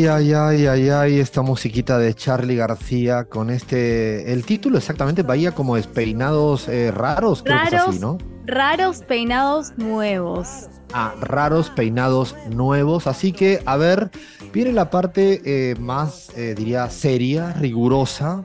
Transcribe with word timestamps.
Ay, 0.00 0.32
ay, 0.32 0.32
ay, 0.34 0.66
ay, 0.66 0.88
ay, 0.90 1.18
esta 1.20 1.42
musiquita 1.42 1.98
de 1.98 2.14
Charlie 2.14 2.56
García 2.56 3.24
con 3.24 3.50
este. 3.50 4.32
El 4.32 4.44
título 4.46 4.78
exactamente 4.78 5.22
Bahía 5.22 5.52
como 5.52 5.76
despeinados 5.76 6.68
eh, 6.68 6.90
raros, 6.90 7.42
creo 7.42 7.58
que 7.58 7.64
es 7.66 7.72
Raros, 7.72 7.88
así, 7.88 7.98
¿no? 7.98 8.16
raros 8.46 9.02
peinados 9.02 9.72
nuevos. 9.76 10.68
Ah, 10.94 11.14
raros 11.20 11.68
peinados 11.70 12.34
nuevos. 12.48 13.06
Así 13.06 13.32
que, 13.32 13.62
a 13.66 13.76
ver, 13.76 14.10
viene 14.54 14.72
la 14.72 14.88
parte 14.88 15.42
eh, 15.44 15.74
más, 15.78 16.30
eh, 16.34 16.54
diría, 16.56 16.88
seria, 16.88 17.52
rigurosa 17.52 18.42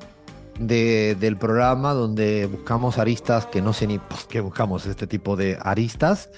de- 0.60 1.16
del 1.20 1.38
programa, 1.38 1.94
donde 1.94 2.48
buscamos 2.48 2.98
aristas 2.98 3.46
que 3.46 3.62
no 3.62 3.72
sé 3.72 3.88
ni 3.88 3.98
por 3.98 4.28
qué 4.28 4.42
buscamos 4.42 4.86
este 4.86 5.08
tipo 5.08 5.38
de 5.38 5.58
aristas. 5.62 6.30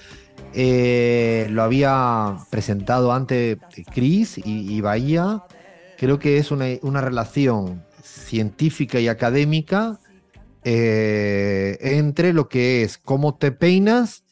Eh, 0.54 1.46
lo 1.50 1.62
había 1.62 2.36
presentado 2.50 3.12
antes 3.12 3.58
Chris 3.92 4.38
y, 4.38 4.80
Bahía. 4.80 5.42
Creo 5.96 6.18
que 6.18 6.38
es 6.38 6.50
una, 6.50 7.00
relación 7.00 7.84
científica 8.02 9.00
y 9.00 9.08
académica 9.08 9.98
eh, 10.64 11.78
entre 11.80 12.32
lo 12.32 12.48
que 12.48 12.82
es 12.82 12.98
cómo 12.98 13.36
te 13.36 13.52
peinas 13.52 14.24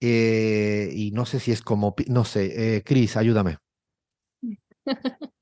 eh, 0.00 0.90
y 0.92 1.10
no 1.12 1.24
sé 1.26 1.40
si 1.40 1.52
es 1.52 1.62
como, 1.62 1.94
no 2.08 2.24
sé, 2.24 2.76
eh, 2.76 2.82
Chris, 2.84 3.16
ayúdame. 3.16 3.58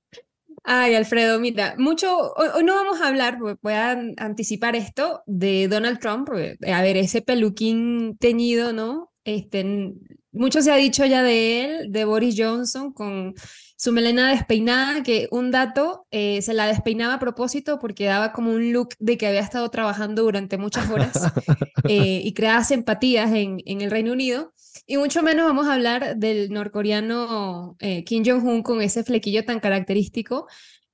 Ay, 0.64 0.94
Alfredo, 0.94 1.40
mira, 1.40 1.74
mucho, 1.78 2.32
hoy, 2.34 2.48
hoy 2.54 2.64
no 2.64 2.74
vamos 2.74 3.00
a 3.00 3.08
hablar, 3.08 3.38
voy 3.38 3.72
a 3.72 3.90
an- 3.92 4.14
anticipar 4.16 4.76
esto, 4.76 5.22
de 5.26 5.66
Donald 5.68 5.98
Trump, 5.98 6.28
a 6.30 6.82
ver, 6.82 6.96
ese 6.96 7.20
peluquín 7.22 8.16
teñido, 8.18 8.72
¿no? 8.72 9.11
Este, 9.24 9.94
mucho 10.32 10.62
se 10.62 10.72
ha 10.72 10.76
dicho 10.76 11.04
ya 11.04 11.22
de 11.22 11.64
él, 11.64 11.92
de 11.92 12.04
Boris 12.04 12.34
Johnson, 12.36 12.92
con 12.92 13.34
su 13.76 13.92
melena 13.92 14.30
despeinada, 14.30 15.02
que 15.02 15.28
un 15.30 15.50
dato, 15.50 16.06
eh, 16.10 16.40
se 16.42 16.54
la 16.54 16.66
despeinaba 16.66 17.14
a 17.14 17.18
propósito 17.18 17.78
porque 17.78 18.04
daba 18.04 18.32
como 18.32 18.52
un 18.52 18.72
look 18.72 18.90
de 18.98 19.18
que 19.18 19.26
había 19.26 19.40
estado 19.40 19.68
trabajando 19.70 20.22
durante 20.22 20.56
muchas 20.56 20.88
horas 20.90 21.14
eh, 21.88 22.20
y 22.24 22.32
creaba 22.32 22.64
simpatías 22.64 23.32
en, 23.32 23.58
en 23.66 23.80
el 23.80 23.90
Reino 23.90 24.12
Unido. 24.12 24.52
Y 24.86 24.96
mucho 24.96 25.22
menos 25.22 25.46
vamos 25.46 25.66
a 25.66 25.74
hablar 25.74 26.16
del 26.16 26.50
norcoreano 26.50 27.76
eh, 27.80 28.04
Kim 28.04 28.24
Jong-un 28.24 28.62
con 28.62 28.82
ese 28.82 29.04
flequillo 29.04 29.44
tan 29.44 29.60
característico. 29.60 30.46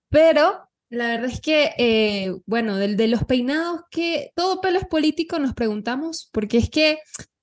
Pero 0.09 0.69
la 0.91 1.09
verdad 1.09 1.31
es 1.31 1.41
que, 1.41 1.73
eh, 1.79 2.35
bueno, 2.47 2.77
del, 2.77 2.97
de 2.97 3.09
los 3.09 3.25
peinados 3.25 3.83
que 3.91 4.33
todo 4.35 4.61
pelo 4.61 4.79
es 4.79 4.87
político, 4.87 5.39
nos 5.39 5.55
preguntamos, 5.55 6.31
porque 6.33 6.59
es 6.59 6.71
que 6.71 6.99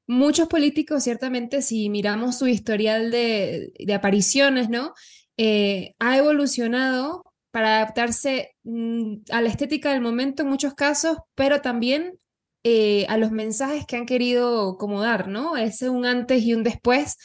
muchos 0.08 0.48
políticos, 0.48 1.04
ciertamente, 1.04 1.62
si 1.62 1.90
miramos 1.90 2.38
su 2.38 2.48
historial 2.48 3.12
de, 3.12 3.72
apariciones, 3.94 4.70
¿no? 4.70 4.94
Eh, 5.38 5.96
ha 6.00 6.18
evolucionado 6.18 7.24
para 7.52 7.78
adaptarse 7.78 8.56
mm, 8.64 9.16
a 9.32 9.42
la 9.42 9.50
estética 9.50 9.92
del 9.92 10.02
momento 10.02 10.44
en 10.44 10.50
muchos 10.50 10.74
casos, 10.74 11.18
pero 11.36 11.62
también 11.62 12.20
eh, 12.64 13.06
a 13.10 13.18
los 13.18 13.32
mensajes 13.32 13.86
que 13.86 13.96
han 13.96 14.06
querido 14.06 14.78
como 14.78 15.02
dar, 15.02 15.28
¿no? 15.28 15.56
Es 15.56 15.82
un 15.82 16.06
antes 16.06 16.44
y 16.44 16.54
un 16.54 16.64
después 16.64 17.18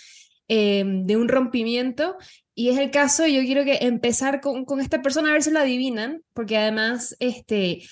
eh, 0.48 0.84
de 0.84 1.16
un 1.16 1.28
rompimiento. 1.28 2.16
Y 2.54 2.70
es 2.70 2.78
el 2.78 2.90
caso, 2.90 3.26
yo 3.26 3.40
quiero 3.42 3.64
que 3.64 3.78
empezar 3.82 4.40
con, 4.40 4.64
con 4.64 4.80
esta 4.80 5.00
persona 5.00 5.30
a 5.30 5.32
ver 5.32 5.42
si 5.42 5.50
lo 5.50 5.60
adivinan, 5.60 6.22
porque 6.34 6.58
además 6.58 7.16
este, 7.20 7.82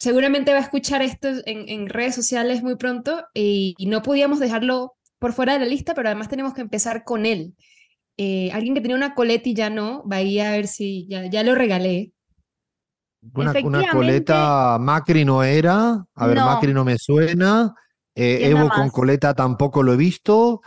seguramente 0.00 0.52
va 0.52 0.58
a 0.58 0.62
escuchar 0.62 1.02
esto 1.02 1.28
en, 1.44 1.68
en 1.68 1.88
redes 1.88 2.14
sociales 2.14 2.62
muy 2.62 2.76
pronto 2.76 3.24
y, 3.34 3.74
y 3.78 3.86
no 3.86 4.02
podíamos 4.02 4.40
dejarlo 4.40 4.94
por 5.18 5.34
fuera 5.34 5.52
de 5.52 5.60
la 5.60 5.66
lista, 5.66 5.94
pero 5.94 6.08
además 6.08 6.28
tenemos 6.28 6.54
que 6.54 6.62
empezar 6.62 7.04
con 7.04 7.26
él. 7.26 7.54
Eh, 8.16 8.50
alguien 8.52 8.74
que 8.74 8.80
tenía 8.80 8.96
una 8.96 9.14
coleta 9.14 9.48
y 9.48 9.54
ya 9.54 9.70
no, 9.70 10.02
va 10.10 10.16
a 10.16 10.22
ir 10.22 10.40
a 10.42 10.52
ver 10.52 10.66
si 10.66 11.06
ya, 11.08 11.26
ya 11.26 11.42
lo 11.42 11.54
regalé. 11.54 12.12
Una, 13.34 13.52
coleta 13.92 14.78
Macri 14.80 15.26
no 15.26 15.42
era. 15.42 16.04
A 16.14 16.26
ver, 16.26 16.38
No. 16.38 16.46
Macri 16.46 16.72
no 16.72 16.84
me 16.84 16.96
suena. 16.96 17.74
Eh, 18.14 18.38
¿Quién 18.38 18.54
da 18.54 18.60
Evo 18.60 18.70
con 18.70 18.88
coleta 18.88 19.34
tampoco 19.34 19.82
lo 19.82 19.92
he 19.92 19.96
visto. 19.96 20.62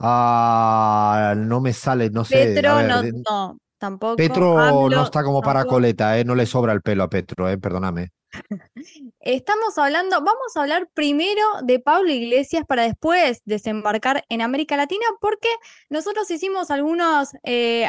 Ah, 0.00 1.34
no 1.36 1.60
me 1.60 1.72
sale, 1.72 2.10
no 2.10 2.24
sé. 2.24 2.42
a 2.42 2.44
Petro 2.46 2.76
ver, 2.76 2.88
no, 2.88 3.02
de- 3.02 3.12
no, 3.12 3.58
tampoco. 3.78 4.16
Petro 4.16 4.90
no 4.90 5.02
está 5.04 5.22
como 5.22 5.40
para 5.40 5.64
coleta, 5.64 6.18
eh, 6.18 6.24
no 6.24 6.34
le 6.34 6.46
sobra 6.46 6.72
el 6.72 6.82
pelo 6.82 7.04
a 7.04 7.08
Petro, 7.08 7.48
eh, 7.48 7.58
perdóname. 7.58 8.10
Estamos 9.20 9.78
hablando, 9.78 10.16
vamos 10.16 10.56
a 10.56 10.62
hablar 10.62 10.88
primero 10.94 11.42
de 11.62 11.80
Pablo 11.80 12.10
Iglesias 12.10 12.64
para 12.66 12.82
después 12.82 13.42
desembarcar 13.44 14.24
en 14.28 14.42
América 14.42 14.76
Latina, 14.76 15.06
porque 15.20 15.48
nosotros 15.88 16.30
hicimos 16.30 16.70
algunos, 16.70 17.30
eh, 17.42 17.88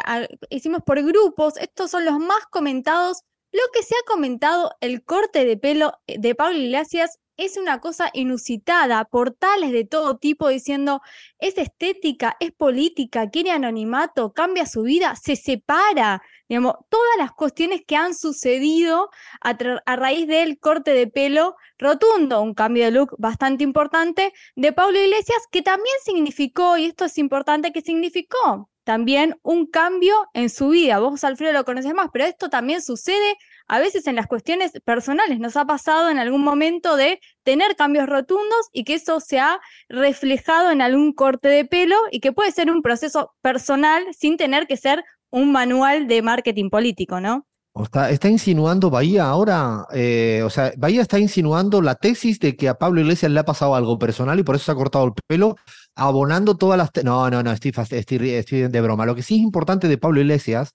hicimos 0.50 0.82
por 0.84 1.02
grupos, 1.04 1.58
estos 1.58 1.92
son 1.92 2.06
los 2.06 2.20
más 2.20 2.46
comentados. 2.50 3.22
Lo 3.52 3.62
que 3.74 3.84
se 3.84 3.96
ha 3.96 4.12
comentado, 4.12 4.72
el 4.82 5.04
corte 5.04 5.46
de 5.46 5.58
pelo 5.58 5.94
eh, 6.08 6.20
de 6.20 6.36
Pablo 6.36 6.58
Iglesias 6.58 7.20
es 7.38 7.57
una 7.57 7.79
cosa 7.81 8.09
inusitada, 8.13 9.06
portales 9.06 9.72
de 9.72 9.85
todo 9.85 10.18
tipo 10.18 10.47
diciendo 10.47 11.01
es 11.40 11.57
estética, 11.57 12.38
es 12.40 12.51
política, 12.51 13.29
quiere 13.29 13.51
anonimato, 13.51 14.34
cambia 14.34 14.66
su 14.66 14.84
vida, 14.84 15.16
se 15.16 15.35
separa, 15.35 16.22
digamos, 16.47 16.75
todas 16.90 17.18
las 17.18 17.31
cuestiones 17.31 17.81
que 17.85 17.96
han 17.96 18.16
sucedido 18.16 19.09
a, 19.41 19.57
a 19.85 19.96
raíz 19.96 20.28
del 20.28 20.59
corte 20.59 20.94
de 20.94 21.07
pelo 21.07 21.56
rotundo, 21.78 22.41
un 22.41 22.53
cambio 22.53 22.85
de 22.85 22.91
look 22.91 23.16
bastante 23.18 23.63
importante 23.63 24.34
de 24.56 24.73
Pablo 24.73 25.00
Iglesias, 25.00 25.40
que 25.52 25.62
también 25.62 25.96
significó, 26.03 26.78
y 26.78 26.85
esto 26.85 27.06
es 27.06 27.17
importante, 27.17 27.72
que 27.72 27.81
significó 27.81 28.69
también 28.85 29.35
un 29.41 29.66
cambio 29.66 30.16
en 30.34 30.50
su 30.50 30.69
vida. 30.69 31.00
Vos, 31.00 31.23
Alfredo, 31.23 31.51
lo 31.51 31.66
conoces 31.66 31.94
más, 31.94 32.09
pero 32.13 32.25
esto 32.25 32.50
también 32.50 32.81
sucede 32.81 33.35
a 33.68 33.79
veces 33.79 34.07
en 34.07 34.16
las 34.16 34.28
cuestiones 34.28 34.72
personales. 34.85 35.40
Nos 35.40 35.57
ha 35.57 35.66
pasado 35.66 36.09
en 36.09 36.19
algún 36.19 36.44
momento 36.44 36.96
de 36.96 37.19
tener 37.44 37.75
cambios 37.75 38.07
rotundos 38.07 38.69
y 38.72 38.84
que 38.85 38.94
eso 38.94 39.19
se 39.19 39.40
ha 39.40 39.59
reflejado 39.90 40.69
en 40.72 40.81
algún 40.81 41.13
corte 41.13 41.50
de 41.50 41.66
pelo 41.66 41.97
y 42.12 42.19
que 42.19 42.31
puede 42.31 42.51
ser 42.51 42.72
un 42.72 42.81
proceso 42.81 43.34
personal 43.41 44.06
sin 44.13 44.38
tener 44.38 44.68
que 44.68 44.78
ser 44.78 45.03
un 45.31 45.52
manual 45.52 46.07
de 46.07 46.22
marketing 46.22 46.70
político, 46.70 47.20
¿no? 47.20 47.47
Está, 47.84 48.30
insinuando 48.30 48.90
Bahía 48.90 49.26
ahora, 49.26 49.86
eh, 49.94 50.42
o 50.46 50.50
sea, 50.50 50.72
Bahía 50.78 51.02
está 51.02 51.20
insinuando 51.20 51.82
la 51.82 51.96
tesis 51.96 52.40
de 52.40 52.56
que 52.56 52.70
a 52.70 52.78
Pablo 52.78 53.02
Iglesias 53.02 53.30
le 53.34 53.40
ha 53.42 53.44
pasado 53.44 53.76
algo 53.76 54.00
personal 54.00 54.40
y 54.40 54.44
por 54.44 54.56
eso 54.56 54.64
se 54.66 54.72
ha 54.72 54.76
cortado 54.76 55.04
el 55.06 55.12
pelo, 55.28 55.58
abonando 55.94 56.56
todas 56.56 56.78
las... 56.78 56.90
No, 57.04 57.30
no, 57.30 57.44
no, 57.44 57.52
estoy, 57.52 57.72
de 57.72 58.82
broma. 58.82 59.06
Lo 59.06 59.14
que 59.14 59.24
sí 59.24 59.36
es 59.36 59.42
importante 59.42 59.90
de 59.90 59.98
Pablo 59.98 60.22
Iglesias 60.22 60.72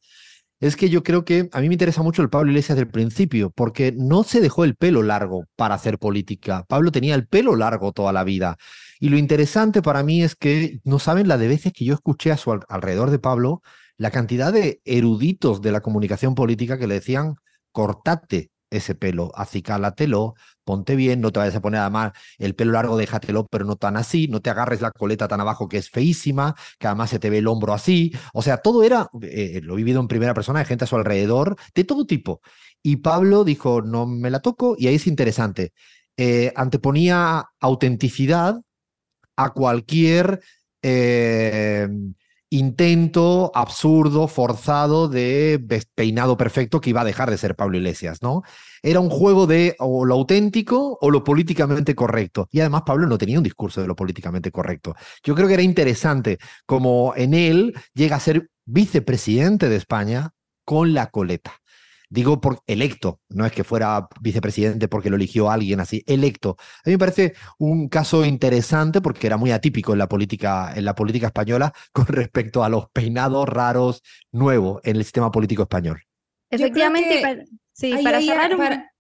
es 0.61 0.76
que 0.76 0.91
yo 0.91 1.02
creo 1.02 1.25
que 1.25 1.49
a 1.52 1.61
mí 1.62 1.69
me 1.69 1.75
interesa 1.75 2.02
mucho 2.02 2.20
el 2.20 2.29
Pablo 2.29 2.50
Iglesias 2.50 2.76
del 2.76 2.88
principio, 2.88 3.49
porque 3.49 3.94
no 3.97 4.23
se 4.23 4.43
dejó 4.43 4.64
el 4.64 4.76
pelo 4.76 5.02
largo 5.02 5.44
para 5.56 5.76
hacer 5.76 5.99
política. 5.99 6.67
Pablo 6.69 6.93
tenía 6.93 7.14
el 7.14 7.26
pelo 7.26 7.56
largo 7.56 7.93
toda 7.93 8.12
la 8.12 8.25
vida. 8.25 8.58
Y 8.99 9.08
lo 9.08 9.17
interesante 9.17 9.81
para 9.81 10.02
mí 10.02 10.23
es 10.23 10.37
que 10.37 10.81
no 10.85 10.99
saben 10.99 11.29
la 11.29 11.38
de 11.38 11.49
veces 11.49 11.73
que 11.73 11.87
yo 11.87 11.94
escuché 11.94 12.31
a 12.31 12.37
su 12.37 12.52
al- 12.52 12.67
alrededor 12.69 13.11
de 13.11 13.19
Pablo 13.19 13.62
la 14.00 14.11
cantidad 14.11 14.50
de 14.50 14.81
eruditos 14.87 15.61
de 15.61 15.73
la 15.73 15.82
comunicación 15.82 16.35
política 16.35 16.79
que 16.79 16.87
le 16.87 16.94
decían, 16.94 17.35
cortate 17.70 18.50
ese 18.70 18.94
pelo, 18.94 19.31
acicálatelo, 19.35 20.37
ponte 20.64 20.97
bien, 20.97 21.20
no 21.20 21.32
te 21.32 21.41
vayas 21.41 21.56
a 21.56 21.61
poner 21.61 21.82
además 21.82 22.12
el 22.38 22.55
pelo 22.55 22.73
largo, 22.73 22.97
déjatelo, 22.97 23.47
pero 23.49 23.67
no 23.67 23.76
tan 23.76 23.99
así, 23.99 24.26
no 24.26 24.41
te 24.41 24.49
agarres 24.49 24.81
la 24.81 24.91
coleta 24.91 25.29
tan 25.29 25.43
abajo 25.43 25.69
que 25.69 25.76
es 25.76 25.91
feísima, 25.91 26.55
que 26.79 26.87
además 26.87 27.11
se 27.11 27.19
te 27.19 27.29
ve 27.29 27.38
el 27.38 27.47
hombro 27.47 27.75
así, 27.75 28.11
o 28.32 28.41
sea, 28.41 28.56
todo 28.56 28.85
era, 28.85 29.11
eh, 29.20 29.61
lo 29.62 29.75
he 29.75 29.76
vivido 29.76 30.00
en 30.00 30.08
primera 30.08 30.32
persona, 30.32 30.61
de 30.61 30.64
gente 30.64 30.85
a 30.85 30.88
su 30.88 30.97
alrededor, 30.97 31.56
de 31.75 31.85
todo 31.85 32.06
tipo. 32.06 32.41
Y 32.82 32.97
Pablo 32.97 33.44
dijo, 33.44 33.82
no 33.82 34.06
me 34.06 34.31
la 34.31 34.41
toco, 34.41 34.76
y 34.79 34.87
ahí 34.87 34.94
es 34.94 35.06
interesante, 35.06 35.75
eh, 36.17 36.55
anteponía 36.56 37.50
autenticidad 37.61 38.62
a 39.37 39.50
cualquier... 39.50 40.41
Eh, 40.81 41.87
intento 42.50 43.52
absurdo, 43.55 44.26
forzado 44.26 45.08
de 45.08 45.64
peinado 45.94 46.37
perfecto 46.37 46.81
que 46.81 46.91
iba 46.91 47.00
a 47.00 47.05
dejar 47.05 47.31
de 47.31 47.38
ser 47.38 47.55
Pablo 47.55 47.76
Iglesias, 47.76 48.23
¿no? 48.23 48.43
Era 48.82 49.00
un 49.00 49.08
juego 49.08 49.47
de 49.47 49.76
o 49.79 50.05
lo 50.05 50.14
auténtico 50.14 50.99
o 51.00 51.11
lo 51.11 51.23
políticamente 51.23 51.94
correcto. 51.94 52.49
Y 52.50 52.61
además 52.61 52.82
Pablo 52.85 53.06
no 53.06 53.19
tenía 53.19 53.38
un 53.38 53.44
discurso 53.44 53.81
de 53.81 53.87
lo 53.87 53.94
políticamente 53.94 54.50
correcto. 54.50 54.97
Yo 55.23 55.35
creo 55.35 55.47
que 55.47 55.55
era 55.55 55.62
interesante 55.62 56.38
como 56.67 57.14
en 57.17 57.35
él 57.35 57.75
llega 57.94 58.17
a 58.17 58.20
ser 58.20 58.50
vicepresidente 58.64 59.69
de 59.69 59.76
España 59.76 60.31
con 60.64 60.93
la 60.93 61.06
coleta. 61.06 61.59
Digo 62.12 62.40
por 62.40 62.60
electo, 62.66 63.20
no 63.28 63.46
es 63.46 63.52
que 63.52 63.62
fuera 63.62 64.08
vicepresidente 64.20 64.88
porque 64.88 65.10
lo 65.10 65.16
eligió 65.16 65.48
alguien 65.48 65.78
así, 65.78 66.02
electo. 66.08 66.56
A 66.58 66.82
mí 66.88 66.92
me 66.92 66.98
parece 66.98 67.34
un 67.56 67.88
caso 67.88 68.24
interesante 68.24 69.00
porque 69.00 69.28
era 69.28 69.36
muy 69.36 69.52
atípico 69.52 69.92
en 69.92 69.98
la 70.00 70.08
política, 70.08 70.72
en 70.74 70.84
la 70.84 70.96
política 70.96 71.28
española 71.28 71.72
con 71.92 72.06
respecto 72.06 72.64
a 72.64 72.68
los 72.68 72.90
peinados 72.90 73.48
raros 73.48 74.02
nuevos 74.32 74.80
en 74.82 74.96
el 74.96 75.04
sistema 75.04 75.30
político 75.30 75.62
español. 75.62 76.02
Efectivamente, 76.50 77.20
para, 77.22 77.44
sí, 77.72 77.94
para 78.02 78.20
cerrar 78.20 78.90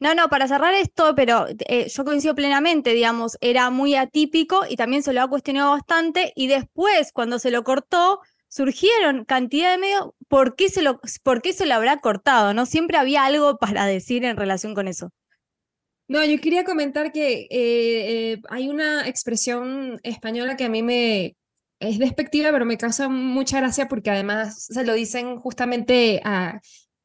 No, 0.00 0.14
no, 0.14 0.28
para 0.28 0.48
cerrar 0.48 0.72
esto, 0.72 1.14
pero 1.14 1.48
eh, 1.66 1.88
yo 1.88 2.04
coincido 2.06 2.34
plenamente, 2.34 2.94
digamos, 2.94 3.36
era 3.42 3.68
muy 3.68 3.94
atípico 3.94 4.62
y 4.66 4.76
también 4.76 5.02
se 5.02 5.12
lo 5.12 5.20
ha 5.20 5.28
cuestionado 5.28 5.72
bastante 5.72 6.32
y 6.34 6.46
después, 6.46 7.12
cuando 7.12 7.38
se 7.38 7.50
lo 7.50 7.62
cortó, 7.62 8.20
surgieron 8.48 9.24
cantidad 9.24 9.70
de 9.70 9.78
medios, 9.78 10.10
¿por 10.28 10.56
qué, 10.56 10.68
se 10.68 10.82
lo, 10.82 11.00
¿por 11.22 11.42
qué 11.42 11.52
se 11.52 11.66
lo 11.66 11.74
habrá 11.74 11.98
cortado? 11.98 12.54
¿No? 12.54 12.66
Siempre 12.66 12.98
había 12.98 13.24
algo 13.24 13.58
para 13.58 13.86
decir 13.86 14.24
en 14.24 14.36
relación 14.36 14.74
con 14.74 14.88
eso. 14.88 15.10
No, 16.08 16.24
yo 16.24 16.40
quería 16.40 16.64
comentar 16.64 17.12
que 17.12 17.42
eh, 17.42 17.48
eh, 17.50 18.40
hay 18.48 18.68
una 18.68 19.06
expresión 19.06 20.00
española 20.02 20.56
que 20.56 20.64
a 20.64 20.70
mí 20.70 20.82
me 20.82 21.36
es 21.80 21.98
despectiva, 21.98 22.50
pero 22.50 22.64
me 22.64 22.78
causa 22.78 23.08
mucha 23.08 23.60
gracia 23.60 23.88
porque 23.88 24.10
además 24.10 24.64
se 24.64 24.84
lo 24.84 24.94
dicen 24.94 25.36
justamente 25.38 26.20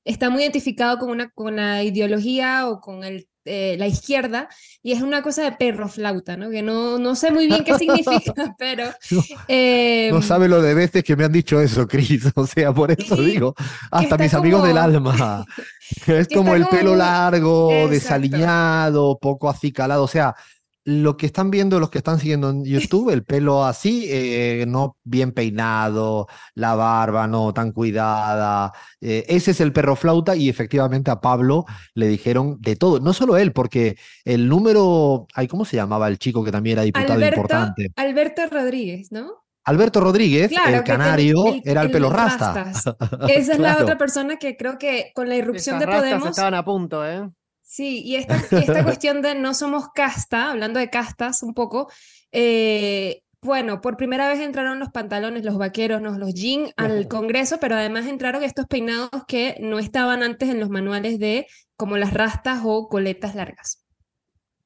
está 0.03 0.29
muy 0.29 0.41
identificado 0.43 0.97
con 0.97 1.11
una 1.11 1.29
con 1.29 1.57
la 1.57 1.83
ideología 1.83 2.67
o 2.67 2.79
con 2.79 3.03
el 3.03 3.27
eh, 3.45 3.75
la 3.77 3.87
izquierda 3.87 4.47
y 4.81 4.93
es 4.93 5.01
una 5.01 5.21
cosa 5.21 5.43
de 5.43 5.51
perro 5.53 5.89
flauta, 5.89 6.37
¿no? 6.37 6.49
Que 6.49 6.61
no, 6.61 6.97
no 6.97 7.15
sé 7.15 7.31
muy 7.31 7.47
bien 7.47 7.63
qué 7.63 7.77
significa, 7.77 8.55
pero... 8.57 8.85
No, 9.09 9.23
eh, 9.47 10.11
sabe 10.21 10.47
lo 10.47 10.61
de 10.61 10.73
veces 10.73 11.03
que 11.03 11.15
me 11.15 11.25
han 11.25 11.31
dicho 11.31 11.59
eso, 11.61 11.87
Cris, 11.87 12.25
o 12.35 12.47
sea, 12.47 12.73
por 12.73 12.91
eso 12.91 13.15
digo, 13.15 13.55
hasta 13.91 14.17
mis 14.17 14.33
amigos 14.33 14.63
del 14.63 14.77
alma. 14.77 15.45
Es 16.07 16.27
como 16.29 16.55
el 16.55 16.65
pelo 16.67 16.95
largo, 16.95 17.87
desaliñado, 17.89 19.17
poco 19.19 19.49
acicalado, 19.49 20.03
o 20.03 20.07
sea, 20.07 20.35
lo 20.85 21.15
que 21.15 21.25
están 21.25 21.49
viendo, 21.49 21.79
los 21.79 21.89
que 21.89 21.99
están 21.99 22.19
siguiendo 22.19 22.49
en 22.49 22.65
YouTube, 22.65 23.09
el 23.09 23.23
pelo 23.23 23.63
así, 23.63 24.07
eh, 24.09 24.65
no 24.67 24.97
bien 25.03 25.31
peinado, 25.31 26.27
la 26.55 26.75
barba 26.75 27.27
no 27.27 27.53
tan 27.53 27.71
cuidada. 27.71 28.73
Eh, 28.99 29.25
ese 29.29 29.51
es 29.51 29.61
el 29.61 29.71
perro 29.71 29.95
flauta 29.95 30.35
y 30.35 30.49
efectivamente 30.49 31.09
a 31.09 31.21
Pablo 31.21 31.65
le 31.93 32.07
dijeron 32.07 32.57
de 32.59 32.75
todo. 32.75 32.99
No 32.99 33.13
solo 33.13 33.37
él, 33.37 33.53
porque 33.53 33.97
el 34.25 34.49
número, 34.49 35.27
ay, 35.33 35.47
¿cómo 35.47 35.63
se 35.63 35.77
llamaba 35.77 36.07
el 36.07 36.19
chico 36.19 36.43
que 36.43 36.51
también 36.51 36.77
era 36.77 36.83
diputado 36.83 37.25
importante? 37.25 37.91
Alberto 37.95 38.41
Rodríguez, 38.51 39.11
¿no? 39.11 39.43
Alberto 39.65 40.01
Rodríguez, 40.01 40.51
el 40.51 40.83
canario, 40.83 41.45
era 41.63 41.83
el, 41.83 41.91
pelo 41.91 42.09
rasta. 42.09 42.71
Esa 43.29 43.53
es 43.53 43.59
la 43.59 43.77
otra 43.77 43.97
persona 43.97 44.35
que 44.35 44.57
creo 44.57 44.77
que 44.77 45.11
con 45.15 45.29
la 45.29 45.37
irrupción 45.37 45.79
de 45.79 45.87
Podemos. 45.87 46.29
estaban 46.29 46.53
a 46.53 46.65
punto, 46.65 47.07
¿eh? 47.07 47.29
Sí, 47.63 48.03
y 48.03 48.15
esta, 48.17 48.35
esta 48.35 48.83
cuestión 48.83 49.21
de 49.21 49.35
no 49.35 49.53
somos 49.53 49.85
casta, 49.95 50.51
hablando 50.51 50.79
de 50.79 50.89
castas 50.89 51.41
un 51.41 51.53
poco, 51.53 51.89
eh, 52.31 53.23
bueno, 53.41 53.81
por 53.81 53.97
primera 53.97 54.29
vez 54.29 54.39
entraron 54.39 54.79
los 54.79 54.89
pantalones, 54.89 55.43
los 55.43 55.57
vaqueros, 55.57 56.01
los 56.01 56.33
jeans 56.33 56.71
al 56.77 57.07
Congreso, 57.07 57.57
pero 57.59 57.75
además 57.75 58.07
entraron 58.07 58.43
estos 58.43 58.67
peinados 58.67 59.09
que 59.27 59.57
no 59.59 59.79
estaban 59.79 60.23
antes 60.23 60.49
en 60.49 60.59
los 60.59 60.69
manuales 60.69 61.19
de 61.19 61.47
como 61.75 61.97
las 61.97 62.13
rastas 62.13 62.61
o 62.63 62.87
coletas 62.87 63.35
largas. 63.35 63.82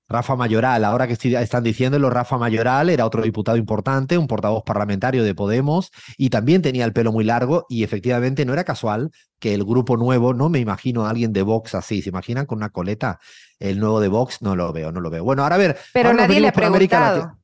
Rafa 0.10 0.36
Mayoral, 0.36 0.86
ahora 0.86 1.06
que 1.08 1.14
están 1.14 1.64
diciéndolo, 1.64 2.10
Rafa 2.10 2.38
Mayoral 2.38 2.90
era 2.90 3.06
otro 3.06 3.24
diputado 3.24 3.58
importante, 3.58 4.18
un 4.18 4.28
portavoz 4.28 4.64
parlamentario 4.64 5.24
de 5.24 5.36
Podemos 5.36 5.92
y 6.18 6.30
también 6.30 6.62
tenía 6.62 6.86
el 6.86 6.94
pelo 6.94 7.12
muy 7.12 7.26
largo 7.26 7.66
y 7.68 7.84
efectivamente 7.84 8.46
no 8.46 8.54
era 8.54 8.64
casual 8.64 9.12
que 9.40 9.54
el 9.54 9.66
grupo 9.66 9.98
nuevo, 9.98 10.34
no 10.34 10.50
me 10.50 10.60
imagino 10.60 11.06
a 11.06 11.10
alguien 11.10 11.34
de 11.34 11.42
Vox 11.42 11.76
así, 11.76 12.02
¿se 12.02 12.10
imaginan 12.10 12.46
con 12.46 12.60
una 12.60 12.70
coleta? 12.70 13.20
El 13.60 13.80
nuevo 13.80 14.00
de 14.00 14.08
Vox 14.08 14.42
no 14.42 14.56
lo 14.56 14.72
veo, 14.72 14.92
no 14.92 15.02
lo 15.02 15.10
veo. 15.10 15.24
Bueno, 15.24 15.44
ahora 15.44 15.56
a 15.56 15.60
ver. 15.60 15.78
Pero 15.94 16.14
nadie 16.14 16.40
le 16.40 16.48
ha 16.48 16.54
preguntado. 16.54 17.38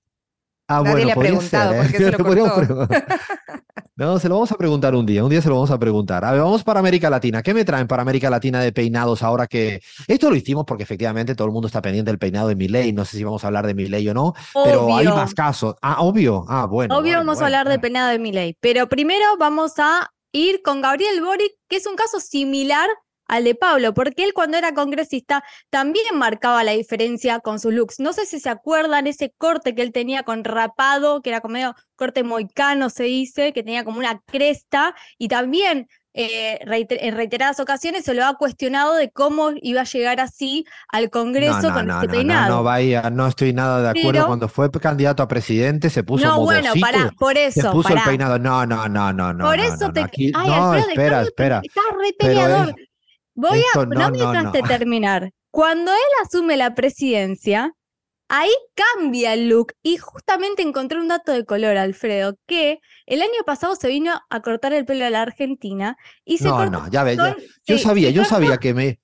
Ah, 0.67 0.81
Nadie 0.81 1.05
le 1.05 1.11
ha 1.11 1.15
preguntado 1.15 1.75
por 1.75 1.91
qué 1.91 1.97
se 1.97 2.11
lo 2.11 2.17
cortó. 2.23 2.87
No, 3.95 4.17
se 4.17 4.27
lo 4.27 4.35
vamos 4.35 4.51
a 4.51 4.55
preguntar 4.55 4.95
un 4.95 5.05
día, 5.05 5.23
un 5.23 5.29
día 5.29 5.39
se 5.39 5.49
lo 5.49 5.55
vamos 5.55 5.69
a 5.69 5.77
preguntar. 5.77 6.25
A 6.25 6.31
ver, 6.31 6.41
vamos 6.41 6.63
para 6.63 6.79
América 6.79 7.11
Latina. 7.11 7.43
¿Qué 7.43 7.53
me 7.53 7.63
traen 7.63 7.87
para 7.87 8.01
América 8.01 8.27
Latina 8.27 8.59
de 8.59 8.71
peinados 8.71 9.21
ahora 9.21 9.45
que... 9.45 9.81
Esto 10.07 10.31
lo 10.31 10.35
hicimos 10.35 10.65
porque 10.65 10.81
efectivamente 10.81 11.35
todo 11.35 11.45
el 11.45 11.53
mundo 11.53 11.67
está 11.67 11.79
pendiente 11.79 12.09
del 12.09 12.17
peinado 12.17 12.47
de 12.47 12.55
Milei. 12.55 12.91
No 12.91 13.05
sé 13.05 13.17
si 13.17 13.23
vamos 13.23 13.43
a 13.43 13.47
hablar 13.47 13.67
de 13.67 13.75
Milei 13.75 14.09
o 14.09 14.15
no, 14.15 14.33
pero 14.63 14.95
hay 14.95 15.05
más 15.05 15.35
casos. 15.35 15.75
Ah, 15.79 16.01
obvio. 16.01 16.43
Ah, 16.47 16.65
bueno. 16.65 16.97
Obvio 16.97 17.17
vamos 17.17 17.39
a 17.39 17.45
hablar 17.45 17.69
del 17.69 17.79
peinado 17.79 18.09
de 18.09 18.17
Milei. 18.17 18.57
Pero 18.59 18.89
primero 18.89 19.25
vamos 19.37 19.73
a 19.77 20.09
ir 20.31 20.63
con 20.63 20.81
Gabriel 20.81 21.21
Boric, 21.21 21.51
que 21.69 21.75
es 21.75 21.85
un 21.85 21.95
caso 21.95 22.19
similar 22.19 22.89
al 23.27 23.43
de 23.43 23.55
Pablo, 23.55 23.93
porque 23.93 24.23
él 24.23 24.33
cuando 24.33 24.57
era 24.57 24.73
congresista 24.73 25.43
también 25.69 26.05
marcaba 26.15 26.63
la 26.63 26.71
diferencia 26.71 27.39
con 27.39 27.59
sus 27.59 27.73
looks. 27.73 27.99
No 27.99 28.13
sé 28.13 28.25
si 28.25 28.39
se 28.39 28.49
acuerdan 28.49 29.07
ese 29.07 29.33
corte 29.37 29.75
que 29.75 29.81
él 29.81 29.91
tenía 29.91 30.23
con 30.23 30.43
rapado, 30.43 31.21
que 31.21 31.29
era 31.29 31.41
como 31.41 31.53
medio 31.53 31.75
corte 31.95 32.23
moicano, 32.23 32.89
se 32.89 33.03
dice, 33.03 33.53
que 33.53 33.63
tenía 33.63 33.83
como 33.83 33.99
una 33.99 34.21
cresta, 34.25 34.95
y 35.17 35.27
también 35.27 35.87
eh, 36.15 36.59
en 36.61 37.15
reiteradas 37.15 37.59
ocasiones 37.59 38.05
se 38.05 38.13
lo 38.13 38.23
ha 38.23 38.35
cuestionado 38.35 38.93
de 38.93 39.09
cómo 39.09 39.49
iba 39.61 39.81
a 39.81 39.85
llegar 39.85 40.19
así 40.19 40.63
al 40.89 41.09
Congreso 41.09 41.73
con 41.73 41.89
este 41.89 42.07
peinado. 42.07 42.57
No, 42.57 42.63
vaya, 42.63 43.09
no 43.09 43.27
estoy 43.27 43.51
nada 43.51 43.81
de 43.81 43.99
acuerdo. 43.99 44.27
Cuando 44.27 44.47
fue 44.47 44.69
candidato 44.69 45.23
a 45.23 45.27
presidente 45.27 45.89
se 45.89 46.03
puso 46.03 46.25
No, 46.25 46.41
bueno, 46.41 46.71
para, 46.79 47.09
por 47.17 47.37
eso. 47.37 47.61
Se 47.61 47.69
puso 47.69 47.89
el 47.89 48.01
peinado. 48.03 48.37
No, 48.37 48.65
no, 48.65 48.87
no, 48.87 49.11
no, 49.11 49.33
no. 49.33 49.45
Por 49.45 49.59
eso 49.59 49.91
te. 49.91 50.01
no, 50.33 50.75
espera, 50.75 51.23
espera. 51.23 51.61
Estás 51.63 51.83
re 51.99 52.13
peleador. 52.17 52.75
Voy 53.35 53.63
a, 53.73 53.85
no, 53.85 54.11
me 54.11 54.17
dejaste 54.17 54.61
terminar. 54.63 55.31
Cuando 55.51 55.91
él 55.91 56.25
asume 56.25 56.57
la 56.57 56.75
presidencia, 56.75 57.73
ahí 58.27 58.51
cambia 58.73 59.33
el 59.33 59.49
look 59.49 59.73
y 59.83 59.97
justamente 59.97 60.61
encontré 60.61 60.99
un 60.99 61.07
dato 61.07 61.31
de 61.31 61.45
color, 61.45 61.77
Alfredo, 61.77 62.35
que 62.47 62.79
el 63.05 63.21
año 63.21 63.43
pasado 63.45 63.75
se 63.75 63.87
vino 63.87 64.19
a 64.29 64.41
cortar 64.41 64.73
el 64.73 64.85
pelo 64.85 65.05
a 65.05 65.09
la 65.09 65.21
Argentina 65.21 65.97
y 66.25 66.37
se 66.37 66.45
No, 66.45 66.65
no, 66.69 66.89
ya 66.89 67.03
ves, 67.03 67.17
yo 67.65 67.77
sabía, 67.77 68.09
yo 68.09 68.25
sabía 68.25 68.57
que 68.57 68.73
me... 68.73 68.99